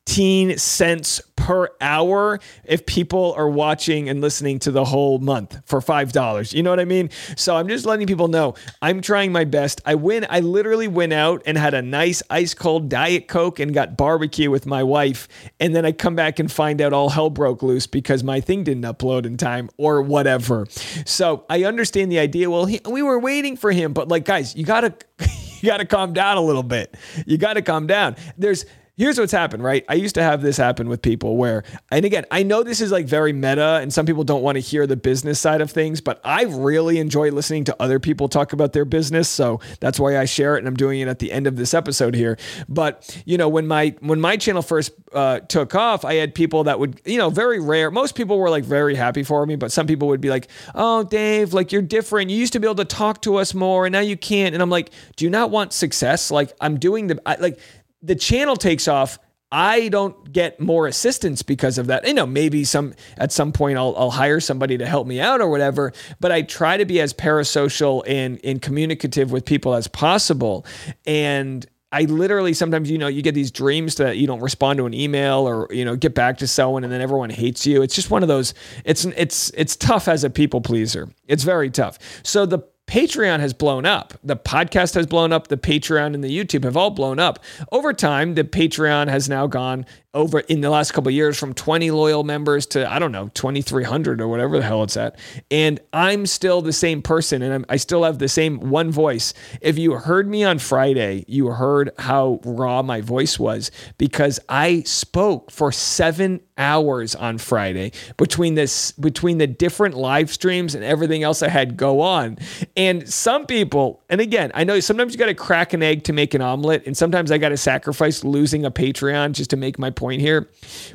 16 0.06 0.58
cents 0.58 1.20
per 1.36 1.70
hour 1.80 2.40
if 2.64 2.84
people 2.86 3.34
are 3.36 3.48
watching 3.48 4.08
and 4.08 4.20
listening 4.20 4.58
to 4.58 4.70
the 4.70 4.84
whole 4.84 5.18
month 5.18 5.60
for 5.64 5.80
$5. 5.80 6.52
You 6.52 6.62
know 6.62 6.70
what 6.70 6.80
I 6.80 6.84
mean? 6.84 7.08
So 7.36 7.56
I'm 7.56 7.68
just 7.68 7.86
letting 7.86 8.06
people 8.06 8.28
know 8.28 8.54
I'm 8.80 9.00
trying 9.00 9.32
my 9.32 9.44
best. 9.44 9.80
I 9.86 9.94
win. 9.94 10.26
I 10.28 10.40
literally 10.40 10.88
went 10.88 11.12
out 11.12 11.42
and 11.46 11.56
had 11.56 11.72
a 11.72 11.82
nice 11.82 12.22
ice 12.30 12.52
cold 12.52 12.88
Diet 12.88 13.28
Coke 13.28 13.60
and 13.60 13.72
got 13.72 13.96
barbecue 13.96 14.50
with 14.50 14.66
my 14.66 14.82
wife. 14.82 15.28
And 15.60 15.74
then 15.74 15.86
I 15.86 15.92
come 15.92 16.16
back 16.16 16.38
and 16.40 16.50
find 16.50 16.80
out 16.80 16.92
all 16.92 17.08
hell 17.08 17.30
broke 17.30 17.62
loose 17.62 17.86
because 17.86 18.24
my 18.24 18.40
thing 18.40 18.64
didn't 18.64 18.84
upload 18.84 19.24
in 19.24 19.36
time 19.36 19.70
or 19.78 20.02
whatever. 20.02 20.66
So 21.06 21.44
I 21.48 21.64
understand 21.64 22.10
the 22.10 22.18
idea. 22.18 22.50
Well, 22.50 22.66
he, 22.66 22.80
we 22.88 23.02
were 23.02 23.20
waiting 23.20 23.56
for 23.56 23.70
him, 23.70 23.92
but 23.92 24.08
like, 24.08 24.24
guys, 24.24 24.54
you 24.56 24.64
got 24.64 24.80
to. 24.80 24.94
you 25.62 25.68
got 25.68 25.76
to 25.76 25.84
calm 25.84 26.12
down 26.12 26.36
a 26.36 26.40
little 26.40 26.64
bit. 26.64 26.96
You 27.24 27.38
got 27.38 27.54
to 27.54 27.62
calm 27.62 27.86
down. 27.86 28.16
There's 28.36 28.66
here's 28.96 29.18
what's 29.18 29.32
happened, 29.32 29.64
right? 29.64 29.84
I 29.88 29.94
used 29.94 30.14
to 30.16 30.22
have 30.22 30.42
this 30.42 30.58
happen 30.58 30.88
with 30.88 31.00
people 31.00 31.36
where, 31.36 31.64
and 31.90 32.04
again, 32.04 32.26
I 32.30 32.42
know 32.42 32.62
this 32.62 32.80
is 32.80 32.92
like 32.92 33.06
very 33.06 33.32
meta 33.32 33.78
and 33.80 33.92
some 33.92 34.04
people 34.04 34.22
don't 34.22 34.42
want 34.42 34.56
to 34.56 34.60
hear 34.60 34.86
the 34.86 34.96
business 34.96 35.40
side 35.40 35.62
of 35.62 35.70
things, 35.70 36.02
but 36.02 36.20
I 36.24 36.42
really 36.44 36.98
enjoy 36.98 37.30
listening 37.30 37.64
to 37.64 37.76
other 37.80 37.98
people 37.98 38.28
talk 38.28 38.52
about 38.52 38.74
their 38.74 38.84
business. 38.84 39.28
So 39.28 39.60
that's 39.80 39.98
why 39.98 40.18
I 40.18 40.26
share 40.26 40.56
it 40.56 40.58
and 40.58 40.68
I'm 40.68 40.76
doing 40.76 41.00
it 41.00 41.08
at 41.08 41.20
the 41.20 41.32
end 41.32 41.46
of 41.46 41.56
this 41.56 41.72
episode 41.72 42.14
here. 42.14 42.36
But, 42.68 43.22
you 43.24 43.38
know, 43.38 43.48
when 43.48 43.66
my, 43.66 43.94
when 44.00 44.20
my 44.20 44.36
channel 44.36 44.62
first 44.62 44.92
uh, 45.12 45.40
took 45.40 45.74
off, 45.74 46.04
I 46.04 46.14
had 46.14 46.34
people 46.34 46.64
that 46.64 46.78
would, 46.78 47.00
you 47.06 47.18
know, 47.18 47.30
very 47.30 47.60
rare. 47.60 47.90
Most 47.90 48.14
people 48.14 48.38
were 48.38 48.50
like 48.50 48.64
very 48.64 48.94
happy 48.94 49.22
for 49.22 49.46
me, 49.46 49.56
but 49.56 49.72
some 49.72 49.86
people 49.86 50.08
would 50.08 50.20
be 50.20 50.28
like, 50.28 50.48
oh, 50.74 51.02
Dave, 51.04 51.54
like 51.54 51.72
you're 51.72 51.80
different. 51.80 52.30
You 52.30 52.36
used 52.36 52.52
to 52.52 52.60
be 52.60 52.66
able 52.66 52.74
to 52.76 52.84
talk 52.84 53.22
to 53.22 53.36
us 53.36 53.54
more 53.54 53.86
and 53.86 53.92
now 53.92 54.00
you 54.00 54.18
can't. 54.18 54.54
And 54.54 54.62
I'm 54.62 54.70
like, 54.70 54.90
do 55.16 55.24
you 55.24 55.30
not 55.30 55.50
want 55.50 55.72
success? 55.72 56.30
Like 56.30 56.52
I'm 56.60 56.78
doing 56.78 57.06
the, 57.06 57.20
I, 57.24 57.36
like, 57.36 57.58
the 58.02 58.14
channel 58.14 58.56
takes 58.56 58.88
off, 58.88 59.18
I 59.52 59.88
don't 59.88 60.32
get 60.32 60.60
more 60.60 60.86
assistance 60.86 61.42
because 61.42 61.76
of 61.76 61.88
that. 61.88 62.06
You 62.06 62.14
know, 62.14 62.24
maybe 62.24 62.64
some 62.64 62.94
at 63.18 63.32
some 63.32 63.52
point 63.52 63.76
I'll, 63.76 63.94
I'll 63.98 64.10
hire 64.10 64.40
somebody 64.40 64.78
to 64.78 64.86
help 64.86 65.06
me 65.06 65.20
out 65.20 65.42
or 65.42 65.50
whatever, 65.50 65.92
but 66.20 66.32
I 66.32 66.40
try 66.40 66.78
to 66.78 66.86
be 66.86 67.00
as 67.02 67.12
parasocial 67.12 68.02
and, 68.06 68.62
communicative 68.62 69.30
with 69.30 69.44
people 69.44 69.74
as 69.74 69.88
possible. 69.88 70.64
And 71.04 71.66
I 71.90 72.02
literally 72.04 72.54
sometimes, 72.54 72.90
you 72.90 72.96
know, 72.96 73.08
you 73.08 73.20
get 73.20 73.34
these 73.34 73.50
dreams 73.50 73.96
that 73.96 74.16
you 74.16 74.26
don't 74.26 74.40
respond 74.40 74.78
to 74.78 74.86
an 74.86 74.94
email 74.94 75.46
or, 75.46 75.68
you 75.70 75.84
know, 75.84 75.96
get 75.96 76.14
back 76.14 76.38
to 76.38 76.46
someone 76.46 76.84
and 76.84 76.92
then 76.92 77.02
everyone 77.02 77.28
hates 77.28 77.66
you. 77.66 77.82
It's 77.82 77.94
just 77.94 78.10
one 78.10 78.22
of 78.22 78.28
those, 78.28 78.54
it's, 78.86 79.04
it's, 79.04 79.50
it's 79.50 79.76
tough 79.76 80.08
as 80.08 80.24
a 80.24 80.30
people 80.30 80.62
pleaser. 80.62 81.10
It's 81.28 81.44
very 81.44 81.68
tough. 81.68 81.98
So 82.22 82.46
the 82.46 82.60
Patreon 82.92 83.40
has 83.40 83.54
blown 83.54 83.86
up. 83.86 84.12
The 84.22 84.36
podcast 84.36 84.96
has 84.96 85.06
blown 85.06 85.32
up. 85.32 85.48
The 85.48 85.56
Patreon 85.56 86.12
and 86.12 86.22
the 86.22 86.28
YouTube 86.28 86.64
have 86.64 86.76
all 86.76 86.90
blown 86.90 87.18
up. 87.18 87.38
Over 87.72 87.94
time, 87.94 88.34
the 88.34 88.44
Patreon 88.44 89.08
has 89.08 89.30
now 89.30 89.46
gone 89.46 89.86
over 90.14 90.40
in 90.40 90.60
the 90.60 90.68
last 90.68 90.92
couple 90.92 91.10
years 91.10 91.38
from 91.38 91.54
20 91.54 91.90
loyal 91.90 92.22
members 92.22 92.66
to 92.66 92.90
I 92.90 92.98
don't 92.98 93.12
know 93.12 93.28
2300 93.28 94.20
or 94.20 94.28
whatever 94.28 94.58
the 94.58 94.64
hell 94.64 94.82
it's 94.82 94.96
at 94.96 95.18
and 95.50 95.80
I'm 95.92 96.26
still 96.26 96.60
the 96.60 96.72
same 96.72 97.00
person 97.00 97.40
and 97.40 97.54
I'm, 97.54 97.64
i 97.70 97.76
still 97.76 98.04
have 98.04 98.18
the 98.18 98.28
same 98.28 98.60
one 98.60 98.90
voice 98.90 99.32
if 99.62 99.78
you 99.78 99.94
heard 99.94 100.28
me 100.28 100.44
on 100.44 100.58
Friday 100.58 101.24
you 101.28 101.48
heard 101.48 101.92
how 101.98 102.40
raw 102.44 102.82
my 102.82 103.00
voice 103.00 103.38
was 103.38 103.70
because 103.96 104.38
I 104.48 104.82
spoke 104.82 105.50
for 105.50 105.72
7 105.72 106.40
hours 106.58 107.14
on 107.14 107.38
Friday 107.38 107.92
between 108.16 108.54
this 108.54 108.92
between 108.92 109.38
the 109.38 109.46
different 109.46 109.96
live 109.96 110.30
streams 110.30 110.74
and 110.74 110.84
everything 110.84 111.22
else 111.22 111.42
I 111.42 111.48
had 111.48 111.76
go 111.76 112.00
on 112.00 112.36
and 112.76 113.08
some 113.08 113.46
people 113.46 114.02
and 114.10 114.20
again 114.20 114.52
I 114.54 114.64
know 114.64 114.78
sometimes 114.80 115.12
you 115.12 115.18
got 115.18 115.26
to 115.26 115.34
crack 115.34 115.72
an 115.72 115.82
egg 115.82 116.04
to 116.04 116.12
make 116.12 116.34
an 116.34 116.42
omelet 116.42 116.86
and 116.86 116.96
sometimes 116.96 117.30
I 117.32 117.38
got 117.38 117.50
to 117.50 117.56
sacrifice 117.56 118.22
losing 118.24 118.64
a 118.64 118.70
Patreon 118.70 119.32
just 119.32 119.50
to 119.50 119.56
make 119.56 119.78
my 119.78 119.90
point 119.90 120.20
here. 120.20 120.48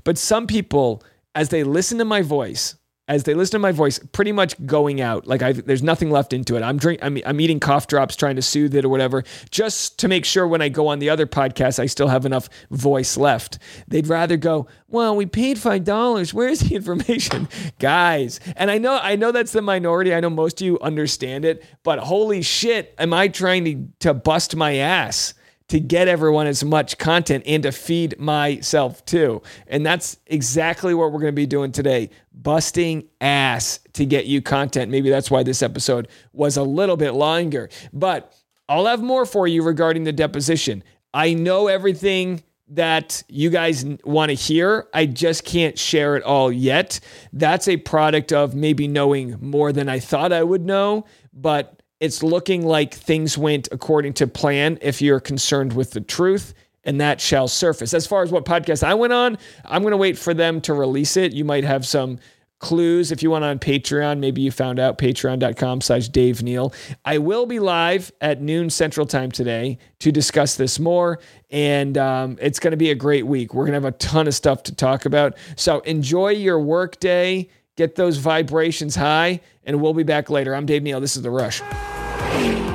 But 0.04 0.18
some 0.18 0.48
people, 0.48 1.04
as 1.36 1.50
they 1.50 1.64
listen 1.64 1.98
to 2.00 2.06
my 2.06 2.22
voice, 2.22 2.76
as 3.08 3.24
they 3.24 3.34
listen 3.34 3.54
to 3.54 3.60
my 3.60 3.72
voice, 3.72 4.00
pretty 4.12 4.32
much 4.32 4.54
going 4.66 5.00
out. 5.00 5.28
Like 5.28 5.42
I've, 5.42 5.66
there's 5.66 5.84
nothing 5.84 6.12
left 6.12 6.34
into 6.34 6.56
it. 6.56 6.64
I'm 6.64 6.78
drink, 6.78 7.00
I'm, 7.02 7.18
I'm 7.26 7.40
eating 7.40 7.60
cough 7.60 7.88
drops, 7.88 8.16
trying 8.16 8.36
to 8.36 8.42
soothe 8.42 8.76
it 8.76 8.84
or 8.84 8.90
whatever, 8.90 9.24
just 9.50 9.98
to 10.00 10.08
make 10.08 10.26
sure 10.26 10.48
when 10.48 10.62
I 10.62 10.70
go 10.70 10.88
on 10.88 11.00
the 11.00 11.10
other 11.10 11.26
podcast, 11.26 11.80
I 11.80 11.86
still 11.86 12.10
have 12.10 12.26
enough 12.26 12.50
voice 12.70 13.16
left. 13.16 13.60
They'd 13.88 14.08
rather 14.08 14.36
go, 14.36 14.68
well, 14.90 15.16
we 15.16 15.26
paid 15.26 15.58
five 15.58 15.84
dollars. 15.84 16.34
Where's 16.34 16.60
the 16.60 16.76
information, 16.76 17.48
guys? 17.80 18.40
And 18.56 18.70
I 18.70 18.78
know, 18.78 19.00
I 19.02 19.16
know 19.16 19.32
that's 19.32 19.52
the 19.52 19.62
minority. 19.62 20.14
I 20.14 20.20
know 20.20 20.30
most 20.30 20.62
of 20.62 20.66
you 20.66 20.80
understand 20.80 21.46
it, 21.46 21.64
but 21.84 22.00
holy 22.00 22.42
shit, 22.42 22.94
am 22.98 23.14
I 23.14 23.28
trying 23.28 23.66
to 23.66 23.88
to 24.08 24.14
bust 24.14 24.56
my 24.56 24.76
ass? 24.76 25.34
To 25.68 25.80
get 25.80 26.08
everyone 26.08 26.48
as 26.48 26.64
much 26.64 26.98
content 26.98 27.44
and 27.46 27.64
to 27.64 27.72
feed 27.72 28.20
myself 28.20 29.04
too. 29.06 29.42
And 29.68 29.86
that's 29.86 30.18
exactly 30.28 30.94
what 30.94 31.12
we're 31.12 31.20
going 31.20 31.34
to 31.34 31.34
be 31.34 31.46
doing 31.46 31.72
today 31.72 32.10
busting 32.34 33.08
ass 33.20 33.80
to 33.94 34.06
get 34.06 34.26
you 34.26 34.42
content. 34.42 34.92
Maybe 34.92 35.10
that's 35.10 35.32
why 35.32 35.44
this 35.44 35.62
episode 35.62 36.08
was 36.34 36.56
a 36.56 36.64
little 36.64 36.96
bit 36.96 37.12
longer, 37.12 37.70
but 37.92 38.34
I'll 38.70 38.86
have 38.86 39.02
more 39.02 39.26
for 39.26 39.48
you 39.48 39.64
regarding 39.64 40.04
the 40.04 40.14
deposition. 40.14 40.84
I 41.14 41.34
know 41.34 41.68
everything 41.68 42.44
that 42.70 43.24
you 43.30 43.50
guys 43.50 43.86
want 44.04 44.30
to 44.30 44.36
hear. 44.36 44.88
I 44.94 45.06
just 45.06 45.46
can't 45.46 45.80
share 45.80 46.18
it 46.18 46.24
all 46.24 46.52
yet. 46.52 47.00
That's 47.32 47.68
a 47.68 47.78
product 47.78 48.34
of 48.34 48.56
maybe 48.56 48.88
knowing 48.88 49.38
more 49.40 49.72
than 49.72 49.88
I 49.88 50.00
thought 50.00 50.34
I 50.34 50.44
would 50.44 50.66
know, 50.66 51.06
but 51.34 51.77
it's 52.00 52.22
looking 52.22 52.66
like 52.66 52.94
things 52.94 53.38
went 53.38 53.68
according 53.72 54.14
to 54.14 54.28
plan 54.28 54.78
if 54.82 55.02
you're 55.02 55.20
concerned 55.20 55.74
with 55.74 55.92
the 55.92 56.02
truth 56.02 56.54
and 56.84 57.02
that 57.02 57.20
shall 57.20 57.48
surface. 57.48 57.94
As 57.94 58.08
far 58.08 58.24
as 58.24 58.32
what 58.32 58.46
podcast 58.46 58.82
I 58.82 58.94
went 58.94 59.14
on, 59.14 59.38
I'm 59.66 59.82
going 59.82 59.92
to 59.92 59.98
wait 59.98 60.18
for 60.18 60.34
them 60.34 60.62
to 60.62 60.74
release 60.74 61.18
it. 61.18 61.34
You 61.34 61.44
might 61.44 61.66
have 61.66 61.86
some 61.86 62.20
clues. 62.60 63.12
If 63.12 63.22
you 63.22 63.30
went 63.30 63.46
on 63.46 63.60
patreon 63.60 64.18
maybe 64.20 64.42
you 64.42 64.50
found 64.50 64.80
out 64.80 64.98
patreon.com 64.98 65.82
slash 65.82 66.10
dave 66.10 66.42
neal. 66.42 66.74
I 67.06 67.20
will 67.20 67.46
be 67.46 67.60
live 67.60 68.12
at 68.20 68.42
noon 68.42 68.72
central 68.72 69.06
time 69.06 69.30
today 69.32 69.78
to 70.00 70.12
discuss 70.12 70.56
this 70.56 70.80
more 70.80 71.20
and 71.52 72.00
um, 72.00 72.38
it's 72.42 72.60
going 72.60 72.72
to 72.72 72.78
be 72.78 72.90
a 72.90 72.96
great 72.96 73.28
week. 73.28 73.54
We're 73.54 73.66
going 73.66 73.80
to 73.80 73.86
have 73.86 73.94
a 73.94 73.98
ton 73.98 74.28
of 74.28 74.34
stuff 74.34 74.64
to 74.64 74.76
talk 74.76 75.06
about. 75.06 75.38
So 75.56 75.82
enjoy 75.82 76.30
your 76.30 76.60
work 76.60 77.00
day 77.00 77.50
get 77.78 77.96
those 77.96 78.18
vibrations 78.18 78.96
high 78.96 79.40
and 79.64 79.82
we'll 79.82 79.94
be 79.94 80.04
back 80.04 80.30
later 80.30 80.54
i'm 80.54 80.66
dave 80.66 80.84
neal 80.84 81.00
this 81.00 81.16
is 81.16 81.22
the 81.22 81.32
rush 81.32 81.62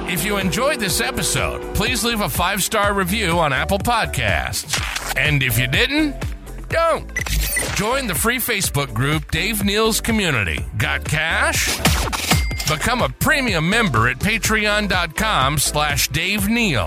If 0.08 0.24
you 0.24 0.36
enjoyed 0.38 0.78
this 0.78 1.00
episode, 1.00 1.74
please 1.74 2.04
leave 2.04 2.20
a 2.20 2.28
five 2.28 2.62
star 2.62 2.92
review 2.92 3.38
on 3.38 3.52
Apple 3.52 3.78
Podcasts. 3.78 4.78
And 5.16 5.42
if 5.42 5.58
you 5.58 5.66
didn't, 5.66 6.16
don't. 6.68 7.06
Join 7.76 8.06
the 8.06 8.14
free 8.14 8.36
Facebook 8.38 8.92
group 8.92 9.30
Dave 9.30 9.64
Neal's 9.64 10.00
Community. 10.02 10.64
Got 10.76 11.04
cash? 11.04 12.41
Become 12.68 13.02
a 13.02 13.08
premium 13.08 13.68
member 13.68 14.08
at 14.08 14.18
patreon.com 14.18 15.58
slash 15.58 16.08
Dave 16.08 16.48
Neal. 16.48 16.86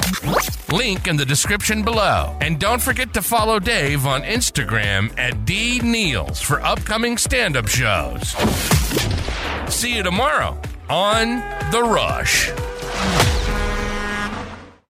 Link 0.72 1.08
in 1.08 1.16
the 1.16 1.26
description 1.26 1.84
below. 1.84 2.36
And 2.42 2.60
don't 2.60 2.82
forget 2.82 3.14
to 3.14 3.22
follow 3.22 3.60
Dave 3.60 4.06
on 4.06 4.24
Instagram 4.24 5.18
at 5.20 5.34
dnealz 5.46 6.42
for 6.42 6.62
upcoming 6.62 7.18
stand-up 7.18 7.68
shows. 7.68 8.30
See 9.72 9.96
you 9.96 10.04
tomorrow 10.04 10.58
on 10.90 11.40
The 11.72 11.84
Rush. 11.84 13.45